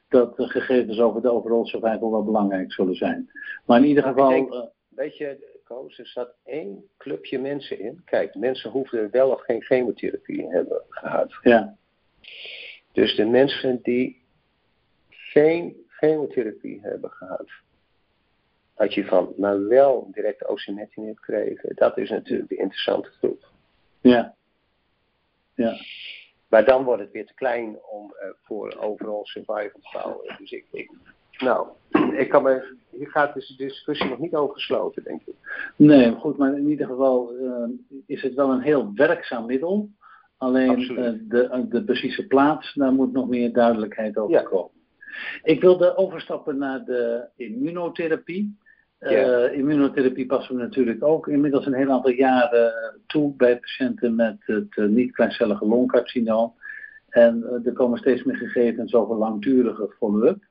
dat 0.08 0.36
de 0.36 0.48
gegevens 0.48 1.00
over 1.00 1.22
de 1.22 1.30
overall 1.30 1.64
survival 1.64 2.10
wel 2.10 2.24
belangrijk 2.24 2.72
zullen 2.72 2.94
zijn. 2.94 3.30
Maar 3.66 3.78
in 3.78 3.86
ieder 3.86 4.02
geval. 4.02 4.28
Denk, 4.28 4.52
uh, 4.52 4.60
weet 4.88 5.16
je, 5.16 5.50
er 5.96 6.06
zat 6.06 6.34
één 6.44 6.84
clubje 6.98 7.38
mensen 7.38 7.80
in. 7.80 8.02
Kijk, 8.04 8.34
mensen 8.34 8.70
hoefden 8.70 9.10
wel 9.10 9.30
of 9.30 9.40
geen 9.40 9.62
chemotherapie 9.62 10.46
hebben 10.48 10.82
gehad. 10.88 11.32
Ja. 11.42 11.76
Dus 12.92 13.16
de 13.16 13.24
mensen 13.24 13.80
die 13.82 14.22
geen 15.08 15.76
chemotherapie 15.88 16.80
hebben 16.82 17.10
gehad, 17.10 17.48
had 18.74 18.94
je 18.94 19.04
van, 19.04 19.32
maar 19.36 19.68
wel 19.68 20.08
direct 20.12 20.46
osimertinib 20.46 21.20
kregen, 21.20 21.74
dat 21.74 21.98
is 21.98 22.10
natuurlijk 22.10 22.48
de 22.48 22.56
interessante 22.56 23.10
groep. 23.10 23.48
Ja. 24.00 24.34
Ja. 25.54 25.76
Maar 26.48 26.64
dan 26.64 26.84
wordt 26.84 27.02
het 27.02 27.12
weer 27.12 27.26
te 27.26 27.34
klein 27.34 27.78
om 27.90 28.14
uh, 28.22 28.28
voor 28.42 28.76
overal 28.80 29.26
survival 29.26 29.80
te 29.80 29.90
bouwen. 29.92 30.36
Dus 30.38 30.50
ik, 30.50 30.66
ik 30.70 30.90
nou, 31.38 31.68
ik 32.16 32.28
kan 32.28 32.42
me, 32.42 32.76
hier 32.90 33.08
gaat 33.08 33.34
dus 33.34 33.48
de 33.48 33.56
discussie 33.56 34.08
nog 34.08 34.18
niet 34.18 34.34
over 34.34 34.54
gesloten, 34.54 35.04
denk 35.04 35.22
ik. 35.24 35.34
Nee, 35.76 36.12
goed, 36.12 36.36
maar 36.36 36.56
in 36.56 36.68
ieder 36.68 36.86
geval 36.86 37.34
uh, 37.34 37.68
is 38.06 38.22
het 38.22 38.34
wel 38.34 38.50
een 38.50 38.60
heel 38.60 38.92
werkzaam 38.94 39.46
middel. 39.46 39.88
Alleen 40.42 40.80
uh, 40.80 41.10
de, 41.28 41.66
de 41.68 41.84
precieze 41.84 42.26
plaats, 42.26 42.74
daar 42.74 42.92
moet 42.92 43.12
nog 43.12 43.28
meer 43.28 43.52
duidelijkheid 43.52 44.16
over 44.18 44.34
ja. 44.34 44.42
komen. 44.42 44.70
Ik 45.42 45.60
wilde 45.60 45.96
overstappen 45.96 46.58
naar 46.58 46.84
de 46.84 47.28
immunotherapie. 47.36 48.56
Ja. 48.98 49.10
Uh, 49.10 49.58
immunotherapie 49.58 50.26
passen 50.26 50.56
we 50.56 50.62
natuurlijk 50.62 51.04
ook 51.04 51.28
inmiddels 51.28 51.66
een 51.66 51.74
heel 51.74 51.90
aantal 51.90 52.10
jaren 52.10 52.72
toe 53.06 53.34
bij 53.36 53.58
patiënten 53.58 54.14
met 54.14 54.36
het 54.38 54.76
niet-kleincellige 54.76 55.66
longcarcinoom. 55.66 56.54
En 57.08 57.62
er 57.64 57.72
komen 57.72 57.98
steeds 57.98 58.22
meer 58.22 58.36
gegevens 58.36 58.94
over 58.94 59.16
langdurige 59.16 59.94
follow-up. 59.98 60.44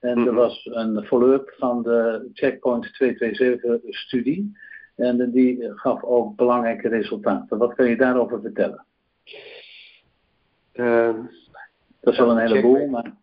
En 0.00 0.18
er 0.18 0.32
mhm. 0.32 0.34
was 0.34 0.68
een 0.72 1.04
follow-up 1.04 1.54
van 1.58 1.82
de 1.82 2.28
Checkpoint 2.32 2.86
227-studie. 3.02 4.56
En 4.96 5.30
die 5.30 5.72
gaf 5.74 6.02
ook 6.02 6.36
belangrijke 6.36 6.88
resultaten. 6.88 7.58
Wat 7.58 7.74
kan 7.74 7.88
je 7.88 7.96
daarover 7.96 8.40
vertellen? 8.40 8.86
Uh, 10.74 11.14
dat 12.00 12.12
is 12.12 12.18
wel 12.18 12.30
een 12.30 12.46
heleboel, 12.46 12.86
maar... 12.86 13.16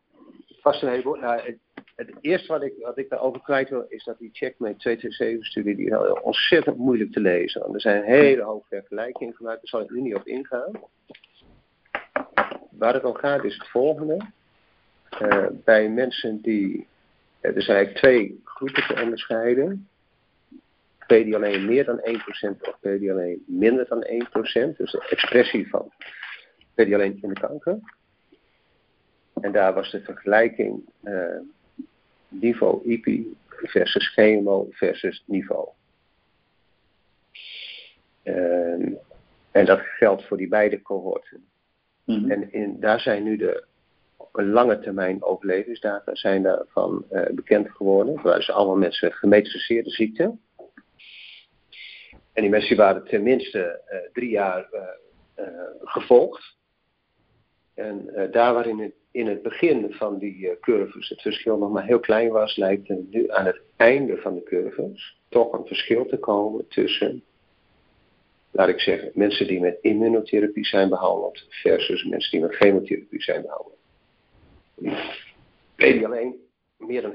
Vast 0.61 0.81
een 0.81 0.89
heleboel. 0.89 1.15
Nou, 1.15 1.57
het 1.95 2.11
eerste 2.21 2.51
wat 2.51 2.63
ik, 2.63 2.73
wat 2.79 2.97
ik 2.97 3.09
daarover 3.09 3.41
kwijt 3.41 3.69
wil, 3.69 3.85
is 3.87 4.03
dat 4.03 4.17
die 4.17 4.29
Checkmate 4.33 4.97
227-studie, 4.97 5.75
die 5.75 5.89
is 5.89 6.21
ontzettend 6.21 6.77
moeilijk 6.77 7.11
te 7.11 7.19
lezen. 7.19 7.73
Er 7.73 7.81
zijn 7.81 8.03
hele 8.03 8.43
hoge 8.43 8.65
vergelijkingen 8.69 9.33
gemaakt, 9.33 9.57
daar 9.57 9.67
zal 9.67 9.81
ik 9.81 9.89
nu 9.89 10.01
niet 10.01 10.15
op 10.15 10.27
ingaan. 10.27 10.71
Waar 12.71 12.93
het 12.93 13.03
om 13.03 13.15
gaat 13.15 13.43
is 13.43 13.57
het 13.57 13.67
volgende. 13.67 14.17
Uh, 15.21 15.45
bij 15.51 15.89
mensen 15.89 16.41
die, 16.41 16.87
er 17.39 17.61
zijn 17.61 17.77
eigenlijk 17.77 17.97
twee 17.97 18.41
groepen 18.43 18.87
te 18.87 19.01
onderscheiden. 19.03 19.87
Die 21.07 21.35
alleen 21.35 21.65
meer 21.65 21.85
dan 21.85 21.99
1% 21.99 22.01
of 22.61 22.77
die 22.81 23.11
alleen 23.11 23.43
minder 23.47 23.87
dan 23.87 24.05
1%. 24.05 24.77
Dus 24.77 24.91
de 24.91 25.07
expressie 25.09 25.69
van 25.69 25.91
die 26.75 26.95
alleen 26.95 27.17
in 27.21 27.29
de 27.29 27.39
kanker. 27.39 27.79
En 29.41 29.51
daar 29.51 29.73
was 29.73 29.91
de 29.91 30.01
vergelijking 30.01 30.89
uh, 31.03 31.39
niveau 32.27 32.89
IPI 32.89 33.37
versus 33.47 34.13
chemo 34.13 34.67
versus 34.71 35.23
niveau. 35.25 35.69
Uh, 38.23 38.97
en 39.51 39.65
dat 39.65 39.79
geldt 39.79 40.27
voor 40.27 40.37
die 40.37 40.47
beide 40.47 40.81
cohorten. 40.81 41.45
Mm 42.03 42.31
En 42.31 42.51
in, 42.53 42.79
daar 42.79 42.99
zijn 42.99 43.23
nu 43.23 43.37
de 43.37 43.65
lange 44.31 44.79
termijn 44.79 45.23
overlevingsdata 45.23 46.15
zijn 46.15 46.43
daarvan 46.43 47.05
uh, 47.11 47.21
bekend 47.31 47.71
geworden. 47.71 48.23
Dat 48.23 48.43
zijn 48.43 48.57
allemaal 48.57 48.77
mensen 48.77 49.07
met 49.07 49.17
gemetastaseerde 49.17 49.89
ziekte. 49.89 50.37
En 52.35 52.41
die 52.41 52.49
mensen 52.49 52.77
waren 52.77 53.03
tenminste 53.03 53.81
uh, 53.91 53.97
drie 54.13 54.29
jaar 54.29 54.69
uh, 54.73 55.45
gevolgd. 55.79 56.55
En 57.73 58.29
daar 58.31 58.53
waarin 58.53 58.93
in 59.11 59.27
het 59.27 59.41
begin 59.41 59.93
van 59.93 60.17
die 60.17 60.59
curves 60.59 61.09
het 61.09 61.21
verschil 61.21 61.57
nog 61.57 61.71
maar 61.71 61.85
heel 61.85 61.99
klein 61.99 62.29
was, 62.29 62.55
lijkt 62.55 62.89
er 62.89 62.99
nu 63.09 63.31
aan 63.31 63.45
het 63.45 63.61
einde 63.75 64.17
van 64.17 64.35
de 64.35 64.43
curves 64.43 65.21
toch 65.29 65.53
een 65.53 65.65
verschil 65.65 66.05
te 66.05 66.17
komen 66.17 66.67
tussen 66.67 67.23
laat 68.55 68.69
ik 68.69 68.79
zeggen, 68.79 69.11
mensen 69.13 69.47
die 69.47 69.59
met 69.59 69.77
immunotherapie 69.81 70.65
zijn 70.65 70.89
behandeld 70.89 71.45
versus 71.49 72.03
mensen 72.03 72.31
die 72.31 72.41
met 72.41 72.55
chemotherapie 72.55 73.21
zijn 73.21 73.41
behandeld. 73.41 73.77
Weet 75.75 75.99
je 75.99 76.05
alleen, 76.05 76.35
meer 76.77 77.01
dan 77.01 77.13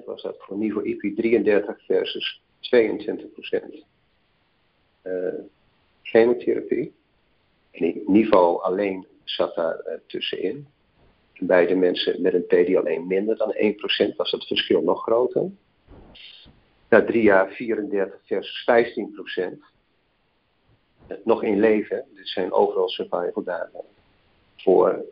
1% 0.00 0.04
was 0.04 0.22
dat 0.22 0.36
voor 0.38 0.56
niveau 0.56 0.88
IP 0.88 1.16
33 1.16 1.84
versus 1.84 2.42
22% 2.60 2.70
uh, 2.70 3.82
chemotherapie. 6.02 6.94
En 7.70 8.02
niveau 8.06 8.62
alleen 8.62 9.06
zat 9.24 9.54
daar 9.54 9.80
uh, 9.86 9.94
tussenin. 10.06 10.66
Bij 11.38 11.66
de 11.66 11.74
mensen 11.74 12.22
met 12.22 12.34
een 12.34 12.46
PD 12.46 12.76
alleen 12.76 13.06
minder 13.06 13.36
dan 13.36 13.54
1% 14.12 14.16
was 14.16 14.30
het 14.30 14.46
verschil 14.46 14.82
nog 14.82 15.02
groter. 15.02 15.50
Na 16.88 17.04
drie 17.04 17.22
jaar 17.22 17.50
34 17.52 18.20
versus 18.24 18.68
15% 19.52 19.58
nog 21.24 21.42
in 21.42 21.60
leven. 21.60 22.04
Dit 22.14 22.28
zijn 22.28 22.52
overal 22.52 22.88
survival 22.88 23.42
data. 23.42 23.80
Voor 24.56 25.04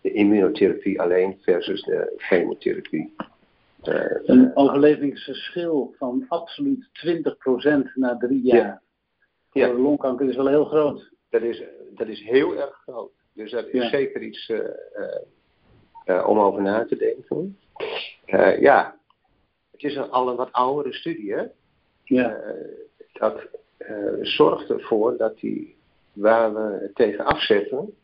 de 0.00 0.12
immunotherapie 0.12 1.00
alleen 1.00 1.38
versus 1.40 1.82
de 1.82 2.14
chemotherapie. 2.16 3.14
Uh, 3.84 4.04
een 4.24 4.56
overlevingsverschil 4.56 5.94
van 5.98 6.24
absoluut 6.28 6.88
20% 7.06 7.94
na 7.94 8.16
drie 8.16 8.42
jaar. 8.42 8.82
Ja. 9.52 9.68
Voor 9.68 9.78
longkanker 9.78 10.28
is 10.28 10.36
wel 10.36 10.48
heel 10.48 10.64
groot. 10.64 11.10
Dat 11.28 11.42
is, 11.42 11.62
dat 11.94 12.08
is 12.08 12.22
heel 12.22 12.56
erg 12.56 12.80
groot. 12.82 13.12
Dus 13.32 13.50
dat 13.50 13.66
is 13.68 13.90
zeker 13.90 14.22
iets 14.22 14.48
uh, 14.48 14.58
uh, 16.06 16.28
om 16.28 16.38
over 16.38 16.62
na 16.62 16.86
te 16.86 16.96
denken. 16.96 17.58
ja, 18.60 18.96
het 19.70 19.82
is 19.82 19.96
een, 19.96 20.10
al 20.10 20.28
een 20.28 20.36
wat 20.36 20.52
oudere 20.52 20.94
studie, 20.94 21.34
hè? 21.34 21.44
Ja. 22.04 22.40
dat 23.12 23.48
zorgt 24.20 24.70
ervoor 24.70 25.16
dat 25.16 25.38
die, 25.38 25.76
waar 26.12 26.54
we 26.54 26.90
tegen 26.94 27.24
afzetten, 27.24 27.94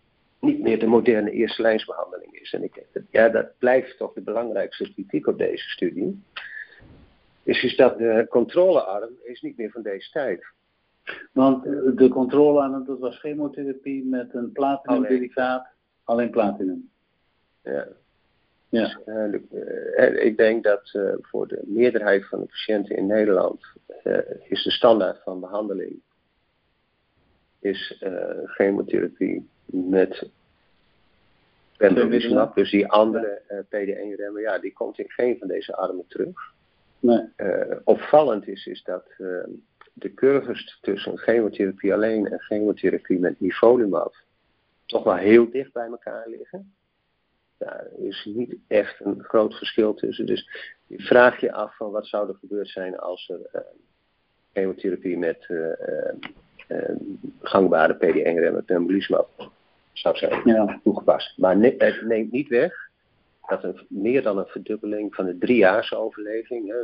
niet 0.41 0.61
meer 0.61 0.79
de 0.79 0.87
moderne 0.87 1.31
eerste 1.31 1.63
lijnsbehandeling 1.63 2.16
is. 2.47 2.53
En 2.53 2.63
ik 2.63 2.87
ja, 3.11 3.29
dat 3.29 3.59
blijft 3.59 3.99
toch 3.99 4.13
de 4.13 4.21
belangrijkste 4.21 4.93
kritiek 4.93 5.27
op 5.27 5.39
deze 5.39 5.69
studie. 5.69 6.23
Is, 7.43 7.63
is 7.63 7.77
dat 7.77 7.99
de 7.99 8.27
controlearm 8.31 9.11
is 9.25 9.41
niet 9.41 9.57
meer 9.57 9.71
van 9.71 9.83
deze 9.83 10.11
tijd. 10.11 10.45
Want 11.33 11.65
de 11.99 12.09
controlearm, 12.09 12.85
dat 12.85 12.99
was 12.99 13.19
chemotherapie 13.19 14.05
met 14.05 14.35
een 14.35 14.53
platinum-derivaat, 14.53 15.67
alleen 16.05 16.31
platinum. 16.31 16.91
Ja. 17.63 17.87
Ja. 18.69 18.99
Dus, 19.31 19.41
uh, 19.95 20.25
ik 20.25 20.37
denk 20.37 20.65
dat 20.65 20.93
uh, 20.93 21.15
voor 21.21 21.49
de 21.49 21.63
meerderheid 21.65 22.29
van 22.29 22.41
de 22.41 22.47
patiënten 22.47 22.97
in 22.97 23.07
Nederland 23.07 23.67
uh, 24.05 24.19
is 24.49 24.63
de 24.63 24.71
standaard 24.71 25.23
van 25.23 25.41
behandeling 25.41 26.01
is 27.61 28.05
chemotherapie 28.45 29.49
met 29.65 30.31
Dus 32.55 32.71
die 32.71 32.89
andere 32.89 33.43
PD-1-remmer, 33.69 34.41
ja, 34.41 34.59
die 34.59 34.73
komt 34.73 34.99
in 34.99 35.11
geen 35.11 35.39
van 35.39 35.49
deze 35.49 35.77
armen 35.77 36.05
terug. 36.09 36.55
Nee. 36.99 37.29
opvallend 37.85 38.49
is, 38.49 38.67
is 38.67 38.83
dat 38.83 39.05
de 39.93 40.15
curves 40.15 40.79
tussen 40.81 41.19
chemotherapie 41.19 41.95
alleen 41.95 42.27
en 42.27 42.41
chemotherapie 42.41 43.19
met 43.19 43.41
nivolumab 43.41 44.15
toch 44.87 45.05
wel 45.05 45.17
heel 45.17 45.51
dicht 45.51 45.73
bij 45.73 45.87
elkaar 45.87 46.29
liggen 46.29 46.75
daar 47.59 47.87
is 47.97 48.25
niet 48.25 48.57
echt 48.69 49.01
een 49.01 49.23
groot 49.25 49.55
verschil 49.55 49.95
tussen. 49.95 50.27
Dus 50.27 50.49
je 50.87 51.03
vraagt 51.03 51.41
je 51.41 51.53
af 51.53 51.77
van 51.77 51.91
wat 51.91 52.07
zou 52.07 52.29
er 52.29 52.35
gebeurd 52.35 52.69
zijn 52.69 52.99
als 52.99 53.29
er 53.29 53.41
uh, 53.55 53.61
chemotherapie 54.53 55.19
met 55.19 55.47
uh, 55.49 55.69
uh, 56.69 56.97
gangbare 57.41 57.95
PD-1-remmer 57.95 58.63
pembrolizumab 58.63 59.51
zou 59.99 60.17
zijn 60.17 60.41
ja. 60.45 60.81
toegepast. 60.83 61.39
Maar 61.39 61.57
ne 61.57 61.75
het 61.79 62.03
neemt 62.03 62.33
niet 62.33 62.49
weg 62.49 62.73
dat 63.47 63.65
een, 63.65 63.81
meer 63.89 64.23
dan 64.23 64.39
een 64.39 64.47
verdubbeling 64.47 65.15
van 65.15 65.25
de 65.25 65.39
driejaarsoverleving. 65.39 66.75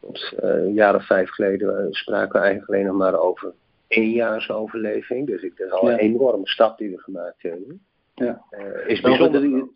tot 0.00 0.32
een 0.36 0.72
jaar 0.72 0.94
of 0.94 1.06
vijf 1.06 1.30
geleden 1.30 1.92
spraken 1.92 2.32
we 2.32 2.46
eigenlijk 2.46 2.68
alleen 2.68 2.86
nog 2.86 2.96
maar 2.96 3.20
over 3.20 3.52
éénjaarsoverleving. 3.88 5.26
Dus 5.26 5.42
ik, 5.42 5.56
dat 5.56 5.66
is 5.66 5.72
al 5.72 5.90
een 5.90 5.98
enorme 5.98 6.48
stap 6.48 6.78
die 6.78 6.90
we 6.90 6.98
gemaakt 6.98 7.42
hebben. 7.42 7.80
Ja. 8.14 8.42
Uh, 8.50 8.88
is 8.88 9.00
bijzonder. 9.00 9.68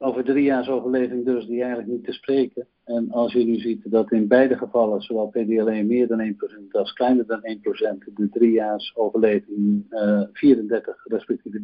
Over 0.00 0.24
drie, 0.24 0.44
jaar 0.44 0.70
overleving 0.70 1.24
dus 1.24 1.46
die 1.46 1.60
eigenlijk 1.60 1.90
niet 1.90 2.04
te 2.04 2.12
spreken. 2.12 2.66
En 2.84 3.10
als 3.10 3.32
je 3.32 3.44
nu 3.44 3.58
ziet 3.58 3.90
dat 3.90 4.12
in 4.12 4.28
beide 4.28 4.56
gevallen, 4.56 5.00
zowel 5.00 5.32
PDL1 5.38 5.86
meer 5.86 6.06
dan 6.06 6.34
1% 6.34 6.68
als 6.70 6.92
kleiner 6.92 7.26
dan 7.26 7.40
1%, 7.40 8.14
de 8.14 8.28
drie 8.28 8.50
jaar 8.50 8.92
overleving 8.94 9.86
uh, 9.90 10.22
34 10.32 11.04
respectieve 11.04 11.58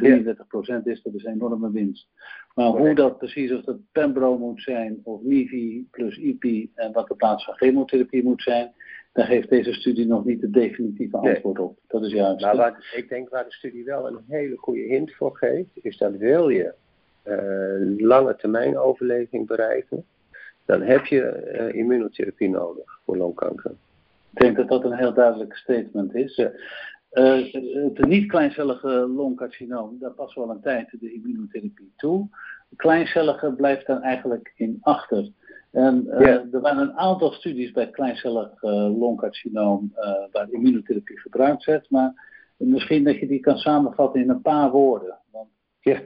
33% 0.80 0.82
is, 0.84 1.02
dat 1.02 1.14
is 1.14 1.24
een 1.24 1.32
enorme 1.32 1.70
winst. 1.70 2.08
Maar 2.54 2.66
hoe 2.66 2.94
dat 2.94 3.18
precies, 3.18 3.52
of 3.52 3.64
dat 3.64 3.78
Pembro 3.92 4.38
moet 4.38 4.62
zijn, 4.62 5.00
of 5.02 5.22
MIVI 5.22 5.88
plus 5.90 6.16
IP 6.16 6.68
en 6.74 6.92
wat 6.92 7.08
de 7.08 7.14
plaats 7.14 7.44
van 7.44 7.54
chemotherapie 7.54 8.24
moet 8.24 8.42
zijn, 8.42 8.72
daar 9.12 9.26
geeft 9.26 9.48
deze 9.48 9.72
studie 9.72 10.06
nog 10.06 10.24
niet 10.24 10.40
het 10.40 10.52
definitieve 10.52 11.16
antwoord 11.16 11.58
op. 11.58 11.78
Dat 11.86 12.04
is 12.04 12.12
juist. 12.12 12.44
Maar 12.44 12.92
ik 12.96 13.08
denk 13.08 13.28
waar 13.28 13.44
de 13.44 13.52
studie 13.52 13.84
wel 13.84 14.06
een 14.06 14.24
hele 14.28 14.56
goede 14.56 14.82
hint 14.82 15.14
voor 15.14 15.36
geeft, 15.36 15.70
is 15.74 15.96
dat 15.96 16.16
wil 16.16 16.48
je 16.48 16.74
uh, 17.24 18.06
lange 18.06 18.36
termijn 18.36 18.78
overleving 18.78 19.46
bereiken, 19.46 20.04
dan 20.64 20.82
heb 20.82 21.06
je 21.06 21.52
uh, 21.58 21.78
immunotherapie 21.78 22.48
nodig 22.48 23.00
voor 23.04 23.16
longkanker. 23.16 23.70
Ik 24.30 24.40
denk 24.40 24.56
dat 24.56 24.68
dat 24.68 24.84
een 24.84 24.96
heel 24.96 25.14
duidelijk 25.14 25.54
statement 25.56 26.14
is. 26.14 26.36
Ja. 26.36 26.50
Uh, 27.12 27.52
het 27.94 28.06
niet-kleincellige 28.06 28.88
longcarcinoom, 28.88 29.96
daar 30.00 30.10
past 30.10 30.34
wel 30.34 30.50
een 30.50 30.60
tijd 30.60 30.96
de 31.00 31.12
immunotherapie 31.12 31.92
toe. 31.96 32.28
Kleincellige 32.76 33.52
blijft 33.52 33.86
dan 33.86 34.02
eigenlijk 34.02 34.52
in 34.56 34.78
achter. 34.80 35.28
En 35.70 36.06
uh, 36.06 36.54
er 36.54 36.60
waren 36.60 36.82
een 36.82 36.98
aantal 36.98 37.32
studies 37.32 37.72
bij 37.72 37.90
kleincellig 37.90 38.62
uh, 38.62 38.98
longcarcinoom 38.98 39.92
waar 40.32 40.50
immunotherapie 40.50 41.20
gebruikt 41.20 41.64
werd, 41.64 41.90
maar 41.90 42.32
misschien 42.56 43.04
dat 43.04 43.18
je 43.18 43.26
die 43.26 43.40
kan 43.40 43.56
samenvatten 43.56 44.20
in 44.20 44.30
een 44.30 44.42
paar 44.42 44.70
woorden. 44.70 45.18
Want... 45.30 45.48
Ja, 45.80 46.00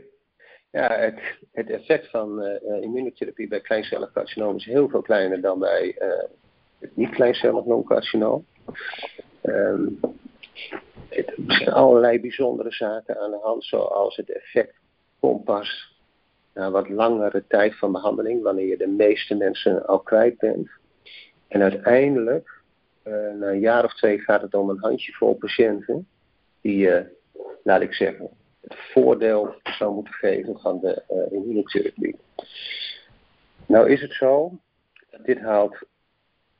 ja 0.71 0.93
het, 0.93 1.21
het 1.53 1.71
effect 1.71 2.11
van 2.11 2.43
immunotherapie 2.81 3.49
bij 3.49 3.61
kleincellig 3.61 4.13
carcinoom 4.13 4.57
is 4.57 4.65
heel 4.65 4.89
veel 4.89 5.03
kleiner 5.03 5.41
dan 5.41 5.59
bij 5.59 5.97
het 6.79 6.97
niet-kleincellig 6.97 7.67
longcarcinoom. 7.67 8.47
Um, 9.43 10.01
er 11.09 11.35
zijn 11.47 11.73
allerlei 11.73 12.21
bijzondere 12.21 12.73
zaken 12.73 13.21
aan 13.21 13.31
de 13.31 13.39
hand, 13.43 13.65
zoals 13.65 14.17
het 14.17 14.31
effect 14.31 14.75
kompas 15.21 15.97
na 16.55 16.71
wat 16.71 16.89
langere 16.89 17.45
tijd 17.49 17.79
van 17.79 17.93
behandeling, 17.93 18.43
wanneer 18.43 18.67
je 18.67 18.77
de 18.77 18.87
meeste 18.87 19.35
mensen 19.35 19.87
al 19.87 20.01
kwijt 20.01 20.39
bent. 20.39 20.71
En 21.49 21.63
uiteindelijk, 21.63 22.63
uh, 23.05 23.13
na 23.33 23.49
een 23.49 23.61
jaar 23.61 23.85
of 23.85 23.95
twee, 23.95 24.19
gaat 24.19 24.43
het 24.43 24.55
om 24.55 24.71
een 24.71 24.81
handjevol 24.81 25.35
patiënten 25.35 26.09
die 26.61 26.79
je, 26.79 27.07
laat 27.63 27.81
ik 27.81 27.95
zeggen, 27.95 28.31
het 28.69 28.79
voordeel 28.93 29.55
zou 29.63 29.95
moeten 29.95 30.15
geven 30.15 30.61
van 30.61 30.81
de 30.81 31.03
uh. 31.97 32.13
Nou 33.67 33.91
is 33.91 34.01
het 34.01 34.13
zo, 34.13 34.59
dit 35.23 35.41
haalt 35.41 35.79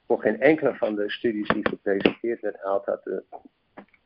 voor 0.07 0.21
geen 0.21 0.41
enkele 0.41 0.75
van 0.75 0.95
de 0.95 1.11
studies 1.11 1.49
die 1.49 1.69
gepresenteerd 1.69 2.41
werd, 2.41 2.63
haalt 2.63 2.85
dat 2.85 3.05
de 3.05 3.23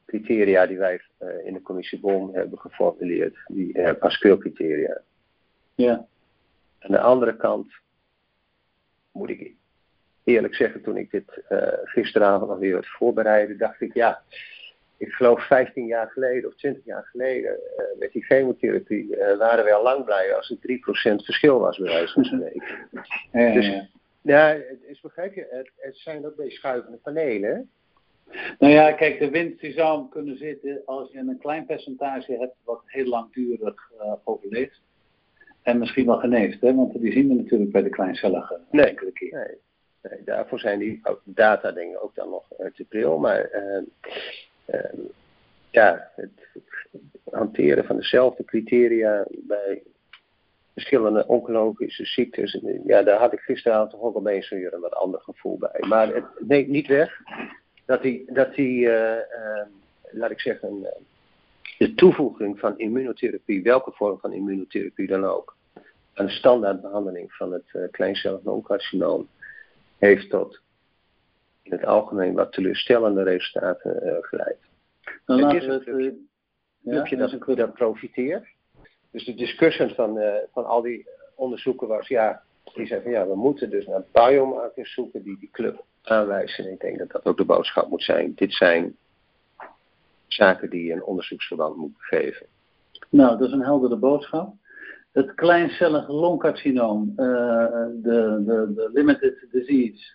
criteria 0.06 0.66
die 0.66 0.78
wij 0.78 1.00
uh, 1.20 1.46
in 1.46 1.52
de 1.52 1.62
commissie 1.62 2.00
BOM 2.00 2.34
hebben 2.34 2.58
geformuleerd, 2.58 3.36
die 3.46 3.78
uh, 3.78 3.90
Pascal-criteria. 3.98 5.00
Ja. 5.74 6.06
Aan 6.78 6.90
de 6.90 7.00
andere 7.00 7.36
kant 7.36 7.72
moet 9.12 9.30
ik 9.30 9.52
eerlijk 10.24 10.54
zeggen, 10.54 10.82
toen 10.82 10.96
ik 10.96 11.10
dit 11.10 11.42
uh, 11.50 11.68
gisteravond 11.84 12.50
nog 12.50 12.58
weer 12.58 12.74
wat 12.74 12.86
voorbereidde, 12.86 13.56
dacht 13.56 13.80
ik, 13.80 13.94
ja, 13.94 14.22
ik 15.02 15.12
geloof 15.12 15.46
15 15.46 15.86
jaar 15.86 16.10
geleden 16.10 16.48
of 16.48 16.56
20 16.56 16.84
jaar 16.84 17.04
geleden 17.04 17.50
uh, 17.52 17.98
met 17.98 18.12
die 18.12 18.24
chemotherapie 18.24 19.16
uh, 19.16 19.36
waren 19.38 19.64
we 19.64 19.74
al 19.74 19.82
lang 19.82 20.04
blij 20.04 20.34
als 20.34 20.50
er 20.50 20.56
3% 20.56 21.24
verschil 21.24 21.58
was 21.58 21.78
bij 21.78 21.92
wijze 21.92 22.12
van 22.12 22.24
spreken. 22.24 22.62
Ja, 23.32 23.52
Dus- 23.52 23.66
ja. 23.66 23.88
Ja, 24.24 24.46
het 24.48 24.82
is 24.82 25.00
begrijp 25.00 25.34
je, 25.34 25.46
het, 25.50 25.70
het 25.76 25.96
zijn 25.96 26.26
ook 26.26 26.36
meeschuivende 26.36 26.96
panelen. 26.96 27.70
Nou 28.58 28.72
ja, 28.72 28.92
kijk, 28.92 29.18
de 29.18 29.30
winst 29.30 29.60
die 29.60 29.72
zou 29.72 30.08
kunnen 30.08 30.36
zitten 30.36 30.82
als 30.84 31.12
je 31.12 31.18
een 31.18 31.38
klein 31.38 31.66
percentage 31.66 32.36
hebt 32.36 32.54
wat 32.64 32.82
heel 32.86 33.06
langdurig 33.06 33.90
eh, 33.98 34.12
overleeft. 34.24 34.80
En 35.62 35.78
misschien 35.78 36.06
wel 36.06 36.18
geneest, 36.18 36.60
hè? 36.60 36.74
want 36.74 37.00
die 37.00 37.12
zien 37.12 37.28
we 37.28 37.34
natuurlijk 37.34 37.72
bij 37.72 37.82
de 37.82 37.88
kleincellige 37.88 38.60
Nee. 38.70 38.86
enkele 38.86 39.12
keer. 39.12 39.32
Nee, 39.32 39.58
nee, 40.12 40.24
daarvoor 40.24 40.58
zijn 40.58 40.78
die 40.78 41.00
data 41.24 41.72
dingen 41.72 42.02
ook 42.02 42.14
dan 42.14 42.30
nog 42.30 42.52
eh, 42.52 42.66
te 42.72 42.84
pril. 42.84 43.18
Maar 43.18 43.40
eh, 43.44 43.76
eh, 43.76 43.82
ja, 45.70 46.11
het, 46.14 46.31
hanteren 47.31 47.85
van 47.85 47.96
dezelfde 47.96 48.44
criteria 48.44 49.27
bij 49.31 49.83
verschillende 50.72 51.27
oncologische 51.27 52.05
ziektes. 52.05 52.61
Ja, 52.87 53.03
daar 53.03 53.18
had 53.18 53.33
ik 53.33 53.40
gisteravond 53.40 53.90
toch 53.90 54.01
ook 54.01 54.16
opeens 54.16 54.48
weer 54.48 54.75
een 54.75 54.81
wat 54.81 54.94
ander 54.94 55.20
gevoel 55.20 55.59
bij. 55.59 55.85
Maar 55.88 56.14
het 56.14 56.25
neemt 56.38 56.68
niet 56.68 56.87
weg 56.87 57.20
dat 57.85 58.03
die, 58.03 58.33
dat 58.33 58.55
die 58.55 58.88
eh, 58.88 59.16
eh, 59.16 59.66
laat 60.11 60.31
ik 60.31 60.40
zeggen, 60.40 60.85
eh, 60.85 61.01
de 61.79 61.94
toevoeging 61.94 62.59
van 62.59 62.79
immunotherapie, 62.79 63.62
welke 63.62 63.92
vorm 63.92 64.18
van 64.18 64.33
immunotherapie 64.33 65.07
dan 65.07 65.25
ook, 65.25 65.57
aan 66.14 66.27
de 66.27 66.33
standaardbehandeling 66.33 67.33
van 67.33 67.53
het 67.53 67.90
kleincellig 67.90 68.42
non-carcinoom, 68.42 69.29
heeft 69.98 70.31
tot 70.31 70.61
in 71.62 71.72
het 71.72 71.85
algemeen 71.85 72.35
wat 72.35 72.53
teleurstellende 72.53 73.22
resultaten 73.22 74.03
eh, 74.03 74.16
geleid. 74.20 74.59
Dan 75.27 75.40
laten 75.40 75.59
is 75.59 75.64
een 75.64 75.72
het. 75.72 75.83
clubje. 75.83 76.16
ja, 76.81 76.90
clubje 76.92 77.16
dat 77.16 77.27
is 77.27 77.33
dat, 77.33 77.33
een 77.33 77.38
club. 77.46 77.57
dat 77.57 77.75
profiteert. 77.75 78.46
Dus 79.11 79.25
de 79.25 79.35
discussie 79.35 79.94
van, 79.94 80.18
eh, 80.18 80.35
van 80.53 80.64
al 80.64 80.83
die 80.83 81.07
onderzoeken 81.35 81.88
was, 81.88 82.09
ja, 82.09 82.42
die 82.75 82.87
zeggen 82.87 83.03
van 83.03 83.20
ja, 83.20 83.27
we 83.27 83.37
moeten 83.37 83.70
dus 83.70 83.87
naar 83.87 84.05
biomarkers 84.12 84.94
zoeken 84.94 85.22
die 85.22 85.38
die 85.38 85.51
club 85.53 85.85
aanwijzen. 86.03 86.64
En 86.64 86.72
ik 86.72 86.81
denk 86.81 86.98
dat 86.98 87.11
dat 87.11 87.25
ook 87.25 87.37
de 87.37 87.44
boodschap 87.44 87.88
moet 87.88 88.03
zijn. 88.03 88.33
Dit 88.35 88.53
zijn 88.53 88.96
zaken 90.27 90.70
die 90.70 90.85
je 90.85 90.92
een 90.92 91.05
onderzoeksverband 91.05 91.77
moet 91.77 91.94
geven. 91.96 92.46
Nou, 93.09 93.38
dat 93.38 93.46
is 93.48 93.53
een 93.53 93.64
heldere 93.64 93.96
boodschap. 93.96 94.55
Het 95.12 95.35
kleincellig 95.35 96.09
longcarcinoom, 96.09 97.12
eh, 97.16 97.27
de, 98.03 98.42
de, 98.46 98.72
de 98.75 98.90
limited 98.92 99.46
disease, 99.51 100.14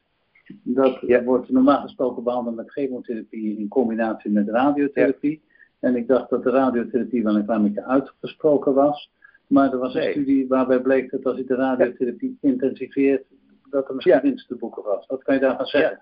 dat 0.64 1.00
Ja. 1.02 1.24
wordt 1.24 1.50
normaal 1.50 1.82
gesproken 1.82 2.24
behandeld 2.24 2.56
met 2.56 2.72
chemotherapie 2.72 3.58
in 3.58 3.68
combinatie 3.68 4.32
met 4.32 4.48
radiotherapie. 4.50 5.42
En 5.80 5.96
ik 5.96 6.08
dacht 6.08 6.30
dat 6.30 6.44
de 6.44 6.50
radiotherapie 6.50 7.24
wel 7.24 7.36
een 7.36 7.46
klein 7.46 7.64
beetje 7.64 7.86
uitgesproken 7.86 8.74
was. 8.74 9.12
Maar 9.48 9.72
er 9.72 9.78
was 9.78 9.94
een 9.94 10.02
Nee. 10.02 10.12
studie 10.12 10.48
waarbij 10.48 10.82
bleek 10.82 11.12
dat 11.12 11.26
als 11.26 11.38
je 11.38 11.44
de 11.46 11.56
radiotherapie 11.56 12.38
intensiveert, 12.42 13.24
dat 13.70 13.90
er 13.90 13.96
misschien 13.96 14.20
winst 14.22 14.48
te 14.48 14.56
boeken 14.56 14.84
was. 14.84 15.06
Wat 15.06 15.24
kan 15.24 15.34
je 15.36 15.42
daarvan 15.42 15.66
zeggen? 15.66 16.02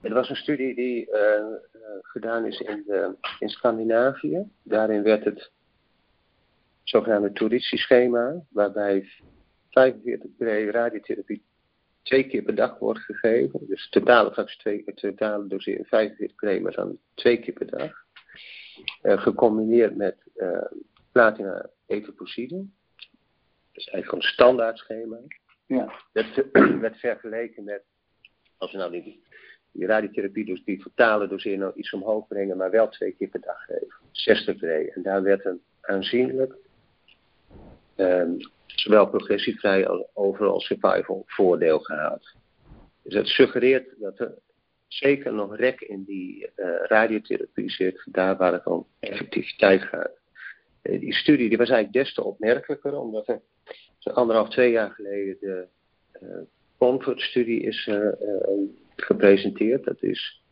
Er 0.00 0.14
was 0.14 0.30
een 0.30 0.36
studie 0.36 0.74
die 0.74 1.10
eh, 1.10 1.34
eh, 1.38 1.46
gedaan 2.02 2.46
is 2.46 2.60
in, 2.60 2.82
de, 2.86 3.14
in 3.38 3.48
Scandinavië. 3.48 4.48
Daarin 4.62 5.02
werd 5.02 5.24
het 5.24 5.50
zogenaamde 6.82 7.32
Tourici-schema, 7.32 8.34
waarbij 8.48 9.08
45 9.70 10.30
pre 10.36 10.70
radiotherapie 10.70 11.42
twee 12.02 12.26
keer 12.26 12.42
per 12.42 12.54
dag 12.54 12.78
wordt 12.78 13.00
gegeven. 13.00 13.60
Dus 13.66 13.88
totale 13.88 14.32
fractie 14.32 14.58
twee, 14.58 14.84
totale 14.94 15.46
dosering 15.46 15.86
45 15.86 16.36
pre, 16.36 16.60
maar 16.60 16.72
dan 16.72 16.98
twee 17.14 17.40
keer 17.40 17.54
per 17.54 17.66
dag. 17.66 17.92
Eh, 19.02 19.22
gecombineerd 19.22 19.96
met 19.96 20.16
eh, 20.34 20.64
platina 21.12 21.70
etoposide. 21.86 22.56
Dat 22.56 22.66
is 23.72 23.88
eigenlijk 23.88 24.22
een 24.22 24.28
standaard 24.28 24.78
schema. 24.78 25.18
Ja. 25.66 25.92
Dat 26.12 26.26
werd 26.80 26.98
vergeleken 26.98 27.64
met, 27.64 27.82
als 28.56 28.72
we 28.72 28.78
nou 28.78 28.90
die, 28.90 29.22
die 29.72 29.86
radiotherapie, 29.86 30.44
dus 30.44 30.64
die 30.64 30.82
totale 30.82 31.28
dosering 31.28 31.60
nou 31.60 31.72
iets 31.74 31.92
omhoog 31.92 32.26
brengen, 32.26 32.56
maar 32.56 32.70
wel 32.70 32.88
twee 32.88 33.12
keer 33.12 33.28
per 33.28 33.40
dag 33.40 33.64
geven. 33.64 33.94
60 34.10 34.56
pre. 34.56 34.92
En 34.94 35.02
daar 35.02 35.22
werd 35.22 35.44
een 35.44 35.60
aanzienlijk, 35.80 36.54
ehm, 37.94 38.32
zowel 38.80 39.08
progressievrij 39.08 39.88
als 39.88 40.06
overal 40.14 40.60
survival 40.60 41.22
voordeel 41.26 41.78
gehaald. 41.78 42.34
Dus 43.02 43.14
dat 43.14 43.26
suggereert 43.26 43.94
dat 43.98 44.18
er 44.18 44.38
zeker 44.88 45.32
nog 45.32 45.56
rek 45.56 45.80
in 45.80 46.04
die 46.04 46.50
eh, 46.54 46.66
radiotherapie 46.82 47.70
zit, 47.70 48.02
daar 48.04 48.36
waar 48.36 48.52
het 48.52 48.66
om 48.66 48.86
effectiviteit 49.00 49.82
gaat. 49.82 50.18
Eh, 50.82 51.00
die 51.00 51.14
studie 51.14 51.48
die 51.48 51.58
was 51.58 51.68
eigenlijk 51.68 52.04
des 52.04 52.14
te 52.14 52.24
opmerkelijker, 52.24 52.98
omdat 52.98 53.28
er 53.28 53.40
anderhalf, 54.12 54.48
twee 54.48 54.70
jaar 54.70 54.90
geleden 54.90 55.36
de 55.40 55.66
eh 56.12 56.28
Comfort-studie 56.78 57.60
is 57.60 57.90
gepresenteerd. 58.96 59.84
Dat 59.84 60.02
is 60.02 60.42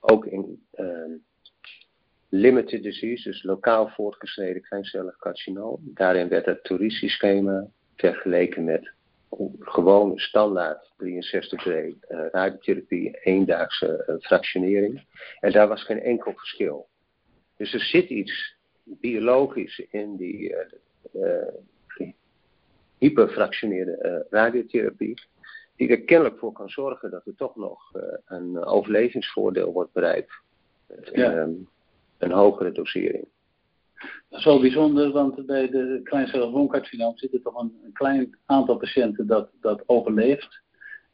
ook 0.00 0.26
in 0.26 0.66
limited 2.34 2.82
disease, 2.82 3.28
dus 3.28 3.42
lokaal 3.42 3.88
voortgeschreden 3.88 4.62
kleincellig 4.62 5.16
carcinoom. 5.16 5.80
Daarin 5.94 6.28
werd 6.28 6.46
het 6.46 6.64
Tourisi-schema 6.64 7.66
vergeleken 7.96 8.64
met 8.64 8.92
gewone 9.60 10.20
standaard 10.20 10.92
63 10.96 11.66
uh, 11.66 11.92
radiotherapie, 12.08 13.18
eendaagse 13.22 14.04
uh, 14.08 14.14
fractionering. 14.20 15.06
En 15.40 15.52
daar 15.52 15.68
was 15.68 15.84
geen 15.84 16.00
enkel 16.00 16.32
verschil. 16.32 16.88
Dus 17.56 17.74
er 17.74 17.80
zit 17.80 18.08
iets 18.08 18.56
biologisch 18.84 19.86
in 19.90 20.16
die 20.16 20.54
uh, 21.12 21.48
hyperfractioneerde 22.98 24.26
radiotherapie, 24.30 25.14
die 25.76 25.88
er 25.88 26.00
kennelijk 26.00 26.38
voor 26.38 26.52
kan 26.52 26.68
zorgen 26.68 27.10
dat 27.10 27.26
er 27.26 27.34
toch 27.36 27.56
nog 27.56 27.92
een 28.26 28.64
overlevingsvoordeel 28.64 29.72
wordt 29.72 29.92
bereikt. 29.92 30.32
Ja. 31.12 31.32
een, 31.32 31.68
een 32.24 32.32
hogere 32.32 32.72
dosering. 32.72 33.28
Dat 34.28 34.38
is 34.38 34.44
wel 34.44 34.60
bijzonder, 34.60 35.10
want 35.12 35.46
bij 35.46 35.68
de 35.68 36.00
kleincellig 36.02 36.50
longcarcinoom 36.52 37.16
zit 37.16 37.32
er 37.34 37.42
toch 37.42 37.60
een, 37.62 37.80
een 37.84 37.92
klein 37.92 38.36
aantal 38.46 38.76
patiënten 38.76 39.26
dat, 39.26 39.50
dat 39.60 39.82
overleeft. 39.86 40.62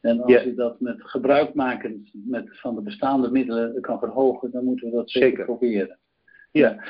En 0.01 0.21
als 0.21 0.31
Ja. 0.31 0.41
je 0.41 0.53
dat 0.53 0.79
met 0.79 0.95
gebruik 1.01 1.53
maken 1.53 2.09
met, 2.11 2.59
van 2.59 2.75
de 2.75 2.81
bestaande 2.81 3.31
middelen 3.31 3.81
kan 3.81 3.99
verhogen, 3.99 4.51
dan 4.51 4.63
moeten 4.63 4.89
we 4.89 4.95
dat 4.95 5.09
zeker, 5.11 5.29
Zeker. 5.29 5.45
proberen. 5.45 5.97
Ja. 6.51 6.83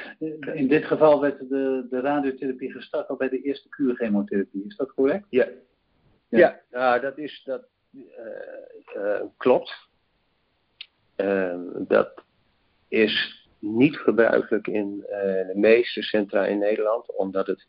In 0.54 0.68
dit 0.68 0.86
geval 0.86 1.22
werd 1.22 1.40
de, 1.50 1.86
de 1.90 2.00
radiotherapie 2.00 2.72
gestart 2.72 3.08
al 3.08 3.16
bij 3.16 3.30
de 3.30 3.42
eerste 3.42 3.70
kuurchemotherapie. 3.70 4.64
Is 4.68 4.76
dat 4.76 4.94
correct? 4.94 5.26
Ja, 5.30 5.48
Ja. 6.30 6.38
ja. 6.40 6.60
nou, 6.72 7.02
dat 7.02 7.18
is 7.18 7.42
dat 7.46 7.64
eh, 7.94 9.16
eh, 9.16 9.22
klopt. 9.38 9.90
Eh, 11.16 11.60
dat 11.88 12.24
is 12.88 13.41
niet 13.62 13.98
gebruikelijk 13.98 14.68
in 14.68 15.04
eh, 15.08 15.22
de 15.48 15.54
meeste 15.56 16.02
centra 16.02 16.46
in 16.46 16.60
Nederland, 16.60 17.16
omdat 17.16 17.48
het 17.48 17.68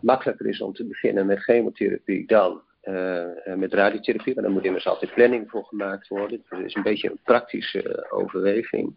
makkelijker 0.00 0.46
is 0.46 0.60
om 0.60 0.72
te 0.72 0.86
beginnen 0.86 1.26
met 1.26 1.42
chemotherapie 1.42 2.26
dan 2.26 2.62
eh, 2.80 3.54
met 3.56 3.72
radiotherapie. 3.72 4.34
Maar 4.34 4.44
daar 4.44 4.52
moet 4.52 4.64
immers 4.64 4.86
altijd 4.86 5.14
planning 5.14 5.50
voor 5.50 5.64
gemaakt 5.64 6.08
worden. 6.08 6.44
Dat 6.48 6.60
is 6.60 6.74
een 6.74 6.82
beetje 6.82 7.10
een 7.10 7.20
praktische 7.22 7.82
eh, 7.82 8.18
overweging. 8.18 8.96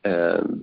Ehm, 0.00 0.54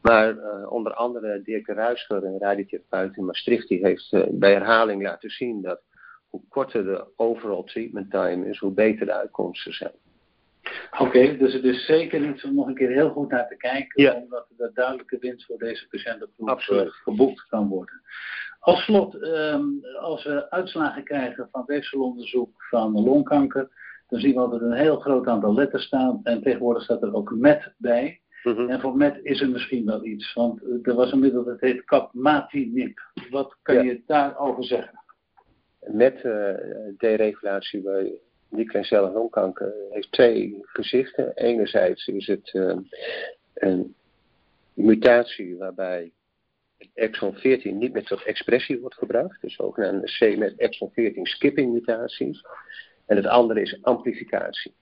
maar 0.00 0.38
eh, 0.38 0.72
onder 0.72 0.92
andere 0.92 1.42
Dirk 1.42 1.66
Ruischer, 1.66 2.24
een 2.24 2.38
radiotherapeut 2.38 3.16
in 3.16 3.24
Maastricht, 3.24 3.68
die 3.68 3.84
heeft 3.84 4.12
eh, 4.12 4.22
bij 4.30 4.52
herhaling 4.52 5.02
laten 5.02 5.30
zien 5.30 5.62
dat 5.62 5.80
hoe 6.28 6.42
korter 6.48 6.84
de 6.84 7.06
overall 7.16 7.64
treatment 7.64 8.10
time 8.10 8.48
is, 8.48 8.58
hoe 8.58 8.72
beter 8.72 9.06
de 9.06 9.12
uitkomsten 9.12 9.72
zijn. 9.72 9.92
Oké, 10.98 11.36
dus 11.36 11.52
het 11.52 11.64
is 11.64 11.84
zeker 11.86 12.28
iets 12.28 12.44
om 12.44 12.54
nog 12.54 12.66
een 12.66 12.74
keer 12.74 12.90
heel 12.90 13.10
goed 13.10 13.30
naar 13.30 13.48
te 13.48 13.56
kijken, 13.56 14.02
Ja. 14.02 14.14
omdat 14.14 14.46
er 14.58 14.70
duidelijke 14.74 15.16
winst 15.20 15.46
voor 15.46 15.58
deze 15.58 15.88
patiëntengroep 15.88 16.48
Absoluut. 16.48 16.82
eh, 16.86 16.90
geboekt 16.92 17.46
kan 17.48 17.68
worden. 17.68 18.00
Als 18.60 18.84
slot, 18.84 19.14
ehm, 19.22 19.64
als 20.00 20.24
we 20.24 20.50
uitslagen 20.50 21.04
krijgen 21.04 21.48
van 21.52 21.62
weefselonderzoek 21.66 22.62
van 22.68 22.92
longkanker, 23.02 23.68
dan 24.08 24.20
zien 24.20 24.34
we 24.34 24.40
altijd 24.40 24.62
een 24.62 24.72
heel 24.72 24.96
groot 25.00 25.26
aantal 25.26 25.54
letters 25.54 25.84
staan 25.84 26.20
en 26.22 26.42
tegenwoordig 26.42 26.82
staat 26.82 27.02
er 27.02 27.14
ook 27.14 27.30
MET 27.34 27.74
bij. 27.76 28.20
Mhm. 28.42 28.68
En 28.70 28.80
voor 28.80 28.96
MET 28.96 29.18
is 29.22 29.40
er 29.40 29.48
misschien 29.50 29.84
wel 29.84 30.04
iets, 30.04 30.32
want 30.34 30.62
eh, 30.62 30.68
er 30.82 30.94
was 30.94 31.12
een 31.12 31.18
middel 31.18 31.44
dat 31.44 31.60
heet 31.60 31.84
capmatinib. 31.84 32.98
Wat 33.30 33.56
kan 33.62 33.74
Ja. 33.74 33.82
je 33.82 34.02
daarover 34.06 34.64
zeggen? 34.64 34.96
met 35.80 36.22
deregulatie 36.96 37.82
bij 37.82 38.18
niet-kleincellig 38.48 39.12
heeft 39.90 40.12
twee 40.12 40.58
gezichten. 40.62 41.32
Enerzijds 41.34 42.06
is 42.06 42.26
het 42.26 42.54
een 43.54 43.94
mutatie 44.74 45.56
waarbij 45.56 46.12
exon 46.94 47.34
14 47.34 47.78
niet 47.78 47.92
meer 47.92 48.04
tot 48.04 48.22
expressie 48.22 48.80
wordt 48.80 48.96
gebracht. 48.96 49.40
Dus 49.40 49.60
ook 49.60 49.78
een 49.78 50.02
C 50.18 50.36
met 50.36 50.56
exon 50.56 50.90
14 50.92 51.26
skipping 51.26 51.72
mutaties. 51.72 52.44
En 53.06 53.16
het 53.16 53.26
andere 53.26 53.60
is 53.60 53.82
amplificatie. 53.82 54.74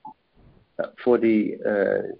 Nou, 0.75 0.91
voor 0.95 1.19
die 1.19 1.57
uh, 1.57 2.11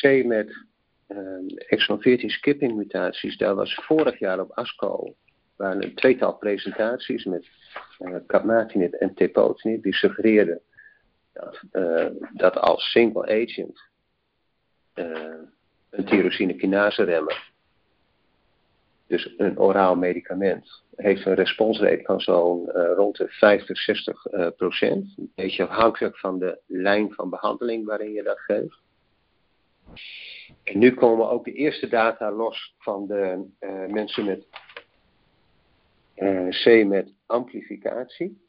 C 0.00 0.24
met 0.24 0.64
uh, 1.08 1.18
exon 1.56 2.00
14 2.00 2.30
skipping 2.30 2.74
mutaties, 2.76 3.36
daar 3.36 3.54
was 3.54 3.74
vorig 3.74 4.18
jaar 4.18 4.40
op 4.40 4.50
ASCO 4.50 5.14
waren 5.56 5.82
een 5.82 5.94
tweetal 5.94 6.34
presentaties 6.34 7.24
met 7.24 7.48
uh, 7.98 9.00
en 9.00 9.14
tepotinib 9.14 9.82
die 9.82 9.94
suggereerden 9.94 10.60
dat, 11.34 11.60
dat 12.32 12.56
als 12.56 12.90
single 12.90 13.42
agent 13.42 13.80
een 15.90 16.04
tyrosine 16.04 16.54
remmer 17.04 17.52
dus 19.06 19.34
een 19.36 19.58
oraal 19.58 19.96
medicament 19.96 20.82
heeft 20.96 21.26
een 21.26 21.34
responsrate 21.34 22.02
van 22.02 22.20
zo'n 22.20 22.70
uh, 22.74 22.92
rond 22.96 23.16
de 23.16 23.28
50, 23.28 23.78
60 23.78 24.26
uh, 24.26 24.46
procent. 24.56 25.14
Een 25.16 25.32
beetje 25.34 25.66
afhankelijk 25.66 26.18
van 26.18 26.38
de 26.38 26.60
lijn 26.66 27.12
van 27.12 27.30
behandeling 27.30 27.86
waarin 27.86 28.12
je 28.12 28.22
dat 28.22 28.38
geeft. 28.38 28.78
En 30.64 30.78
nu 30.78 30.94
komen 30.94 31.30
ook 31.30 31.44
de 31.44 31.52
eerste 31.52 31.88
data 31.88 32.32
los 32.32 32.74
van 32.78 33.06
de 33.06 33.44
mensen 33.88 34.24
met 34.24 34.46
C 36.48 36.84
met 36.86 37.12
amplificatie. 37.26 38.42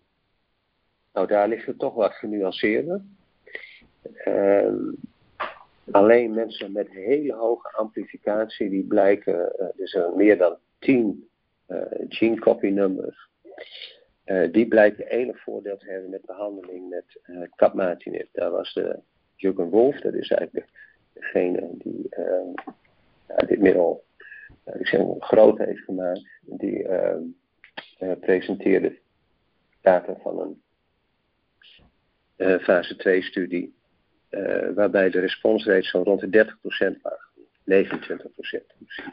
Nou, 1.15 1.27
daar 1.27 1.47
ligt 1.47 1.65
het 1.65 1.79
toch 1.79 1.93
wat 1.93 2.13
genuanceerder. 2.13 3.01
Ehm, 4.23 4.75
Alleen 5.91 6.33
mensen 6.33 6.71
met 6.71 6.89
hele 6.89 7.33
hoge 7.33 7.71
amplificatie, 7.71 8.69
die 8.69 8.83
blijken, 8.83 9.53
uh, 9.59 9.67
dus 9.75 9.93
er 9.93 10.15
meer 10.15 10.37
dan 10.37 10.57
10 10.79 11.29
uh, 11.67 11.81
eh, 11.81 12.05
gene 12.09 12.39
copy 12.39 12.67
numbers, 12.67 13.29
uh, 14.25 14.51
die 14.51 14.67
blijken 14.67 15.07
enig 15.07 15.39
voordeel 15.39 15.77
te 15.77 15.91
hebben 15.91 16.09
met 16.09 16.25
behandeling 16.25 16.89
met 16.89 17.19
capmatinib. 17.55 18.27
Daar 18.31 18.51
was 18.51 18.73
de 18.73 18.99
Jürgen 19.35 19.69
Wolf, 19.69 19.99
dat 19.99 20.13
is 20.13 20.29
eigenlijk 20.29 20.69
degene 21.13 21.69
die 21.71 22.07
ja, 23.27 23.35
dit 23.47 23.59
middel 23.59 24.03
ik 24.79 24.87
zeg, 24.87 25.01
groot 25.19 25.57
heeft 25.57 25.83
gemaakt, 25.83 26.27
die 26.41 26.87
presenteerde 28.19 28.97
data 29.81 30.15
van 30.21 30.39
een 30.39 30.61
fase 32.37 32.95
2 32.95 33.21
studie 33.21 33.75
uh, 34.29 34.69
waarbij 34.75 35.09
de 35.09 35.19
responsrate 35.19 35.87
zo 35.87 36.01
rond 36.01 36.19
de 36.19 36.45
30% 36.97 37.01
was. 37.01 37.25
29%. 37.65 37.67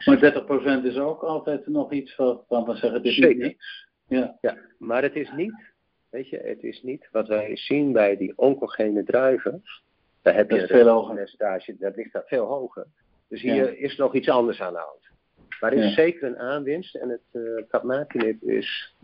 Maar 0.05 0.81
30% 0.81 0.85
is 0.85 0.97
ook 0.97 1.21
altijd 1.21 1.67
nog 1.67 1.91
iets 1.91 2.15
van 2.15 2.43
we 2.47 2.75
zeggen, 2.75 3.01
dit 3.01 3.11
is 3.11 3.17
Zeker. 3.17 3.45
niks. 3.45 3.87
Ja. 4.07 4.37
ja, 4.41 4.57
maar 4.77 5.01
het 5.01 5.15
is 5.15 5.31
niet, 5.35 5.73
weet 6.09 6.29
je, 6.29 6.37
het 6.37 6.63
is 6.63 6.81
niet 6.81 7.09
wat 7.11 7.27
wij 7.27 7.57
zien 7.57 7.91
bij 7.91 8.17
die 8.17 8.33
oncogene 8.35 9.03
druivens. 9.03 9.83
Daar 10.21 10.35
heb 10.35 10.51
je 10.51 10.61
een 10.61 10.67
veel 10.67 11.13
percentage, 11.13 11.75
dat 11.79 11.95
ligt 11.95 12.13
daar 12.13 12.25
veel 12.25 12.45
hoger. 12.45 12.85
Dus 13.27 13.41
hier 13.41 13.55
ja. 13.55 13.87
is 13.87 13.95
nog 13.95 14.15
iets 14.15 14.29
anders 14.29 14.61
aan 14.61 14.73
de 14.73 14.79
hand. 14.79 15.11
Maar 15.59 15.71
er 15.71 15.77
is 15.77 15.95
ja. 15.95 16.03
zeker 16.03 16.27
een 16.27 16.39
aanwinst 16.39 16.95
en 16.95 17.09
het 17.09 17.21
uh, 17.31 18.57
is 18.57 18.95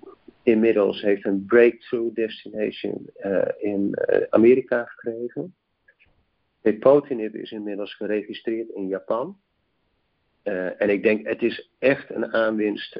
inmiddels 0.43 1.01
heeft 1.01 1.25
een 1.25 1.45
breakthrough 1.45 2.15
destination 2.15 3.09
uh, 3.25 3.41
in 3.57 3.95
uh, 4.09 4.21
Amerika 4.29 4.85
gekregen. 4.85 5.55
Tepotinib 6.61 7.35
is 7.35 7.51
inmiddels 7.51 7.95
geregistreerd 7.95 8.69
in 8.69 8.87
Japan. 8.87 9.37
Uh, 10.43 10.81
en 10.81 10.89
ik 10.89 11.03
denk, 11.03 11.27
het 11.27 11.41
is 11.41 11.69
echt 11.79 12.09
een 12.09 12.33
aanwinst 12.33 12.99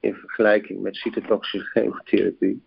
in 0.00 0.14
vergelijking 0.14 0.80
met 0.80 0.96
cytotoxische 0.96 1.70
chemotherapie. 1.70 2.62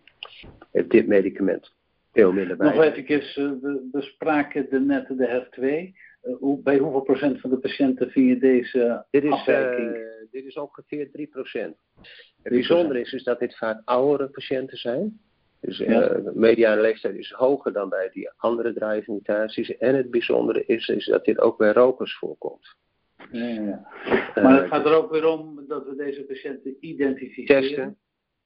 Dit 0.88 1.06
medicament 1.06 1.72
veel 2.12 2.32
minder 2.32 2.56
bij. 2.56 2.74
Nog 2.74 2.84
even, 2.84 3.60
we 3.60 3.88
bespraken 3.92 4.66
de 4.70 4.80
net 4.80 5.08
de 5.08 5.46
HER2. 5.46 5.62
Uh, 6.22 6.36
hoe, 6.38 6.62
bij 6.62 6.78
hoeveel 6.78 7.00
procent 7.00 7.40
van 7.40 7.50
de 7.50 7.58
patiënten 7.58 8.10
vind 8.10 8.28
je 8.28 8.38
deze 8.38 9.06
dit 9.10 9.24
is, 9.24 9.30
afwijking? 9.30 9.96
dit 10.30 10.44
is 10.44 10.54
ongeveer 10.54 11.10
3 11.10 11.26
procent. 11.26 11.76
Het 12.48 12.58
bijzondere 12.58 13.00
is, 13.00 13.12
is 13.12 13.22
dat 13.22 13.38
dit 13.38 13.56
vaak 13.56 13.82
oudere 13.84 14.28
patiënten 14.28 14.78
zijn. 14.78 15.20
Dus 15.60 15.78
ja. 15.78 16.16
uh, 16.16 16.32
mediane 16.34 16.80
leeftijd 16.80 17.14
is 17.14 17.30
hoger 17.30 17.72
dan 17.72 17.88
bij 17.88 18.10
die 18.12 18.30
andere 18.36 18.72
drive 18.72 19.76
En 19.78 19.94
het 19.94 20.10
bijzondere 20.10 20.64
is, 20.66 20.88
is 20.88 21.06
dat 21.06 21.24
dit 21.24 21.40
ook 21.40 21.58
bij 21.58 21.72
rokers 21.72 22.18
voorkomt. 22.18 22.76
Ja, 23.30 23.46
ja. 23.46 23.86
Uh, 24.34 24.44
maar 24.44 24.60
het 24.60 24.68
gaat 24.68 24.86
er 24.86 24.94
ook 24.94 25.10
weer 25.10 25.26
om 25.26 25.64
dat 25.66 25.86
we 25.86 25.96
deze 25.96 26.24
patiënten 26.24 26.76
identificeren. 26.80 27.62
Testen. 27.62 27.96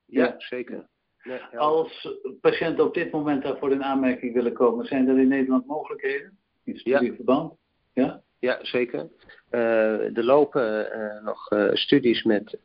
Ja, 0.07 0.35
zeker. 0.39 0.87
Ja, 1.23 1.49
Als 1.57 2.19
patiënten 2.41 2.85
op 2.85 2.95
dit 2.95 3.11
moment 3.11 3.43
daarvoor 3.43 3.73
in 3.73 3.85
aanmerking 3.85 4.35
willen 4.35 4.53
komen, 4.53 4.87
zijn 4.87 5.09
er 5.09 5.19
in 5.19 5.29
Nederland 5.29 5.67
mogelijkheden? 5.67 6.39
In 6.65 6.79
studieverband? 6.79 7.55
Ja? 7.93 8.23
Ja, 8.43 8.59
zeker. 8.63 9.09
Uh, 9.51 10.17
er 10.17 10.25
lopen 10.25 10.91
nog 11.25 11.49
studies 11.73 12.23
met 12.23 12.59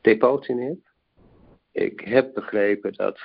depotinib. 0.00 0.86
Ik 1.72 2.00
heb 2.00 2.34
begrepen 2.34 2.92
dat 2.92 3.18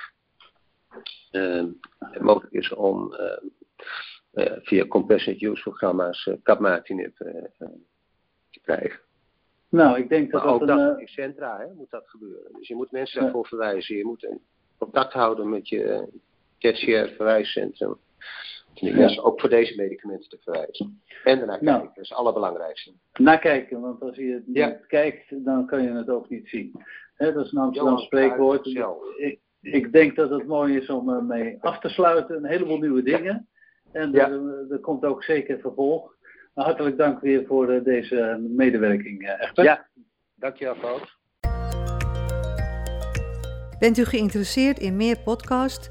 uh, 1.32 1.64
het 1.98 2.20
mogelijk 2.20 2.52
is 2.52 2.72
om 2.72 3.14
uh, 3.14 4.46
uh, 4.46 4.56
via 4.62 4.86
compassionate 4.86 5.46
use 5.46 5.62
programma's 5.62 6.26
uh, 6.26 6.34
capmatinib 6.42 7.16
te 8.50 8.60
krijgen. 8.62 9.00
Nou, 9.68 9.98
ik 9.98 10.08
denk 10.08 10.30
dat 10.30 10.44
maar 10.44 10.52
dat 10.52 10.62
ook 10.62 10.68
een, 10.68 10.86
dat 10.86 11.00
in 11.00 11.08
centra 11.08 11.58
hè, 11.58 11.74
moet 11.74 11.90
dat 11.90 12.08
gebeuren. 12.08 12.52
Dus 12.52 12.68
je 12.68 12.74
moet 12.74 12.90
mensen 12.90 13.22
daarvoor 13.22 13.46
verwijzen. 13.46 13.96
Je 13.96 14.04
moet 14.04 14.28
contact 14.78 15.12
houden 15.12 15.48
met 15.48 15.68
je 15.68 16.08
tertiair 16.58 17.08
verwijscentrum. 17.08 17.96
Mensen 18.80 19.24
ook 19.24 19.40
voor 19.40 19.48
deze 19.48 19.76
medicamenten 19.76 20.28
te 20.28 20.38
verwijzen. 20.40 21.02
En 21.24 21.38
daarna 21.38 21.58
nou, 21.60 21.78
kijken, 21.78 21.94
dat 21.94 22.04
is 22.04 22.08
het 22.08 22.18
allerbelangrijkste. 22.18 22.92
Nakijken, 23.12 23.80
want 23.80 24.02
als 24.02 24.16
je 24.16 24.32
het 24.32 24.46
niet 24.46 24.56
ja. 24.56 24.80
kijkt, 24.86 25.44
dan 25.44 25.66
kan 25.66 25.82
je 25.82 25.92
het 25.92 26.08
ook 26.08 26.28
niet 26.28 26.48
zien. 26.48 26.82
He, 27.14 27.32
dat 27.32 27.44
is 27.44 27.52
een 27.52 27.58
Amsterdam 27.58 27.98
spreekwoord. 27.98 28.66
Ik, 29.16 29.38
ik 29.60 29.92
denk 29.92 30.16
dat 30.16 30.30
het 30.30 30.46
mooi 30.46 30.76
is 30.76 30.88
om 30.88 31.10
ermee 31.10 31.56
af 31.60 31.78
te 31.78 31.88
sluiten. 31.88 32.36
Een 32.36 32.46
heleboel 32.46 32.78
nieuwe 32.78 33.02
dingen. 33.02 33.48
En 33.92 34.12
ja. 34.12 34.30
er, 34.30 34.66
er, 34.70 34.80
komt 34.80 35.04
ook 35.04 35.24
zeker 35.24 35.58
vervolg. 35.60 36.14
Hartelijk 36.54 36.96
dank 36.96 37.20
weer 37.20 37.46
voor 37.46 37.74
uh, 37.74 37.84
deze 37.84 38.46
medewerking, 38.56 39.22
uh, 39.22 39.30
Egbert. 39.30 39.66
Ja, 39.66 39.88
dankjewel, 40.34 40.76
Paul. 40.80 41.00
Bent 43.78 43.98
u 43.98 44.04
geïnteresseerd 44.04 44.78
in 44.78 44.96
meer 44.96 45.18
podcasts? 45.24 45.90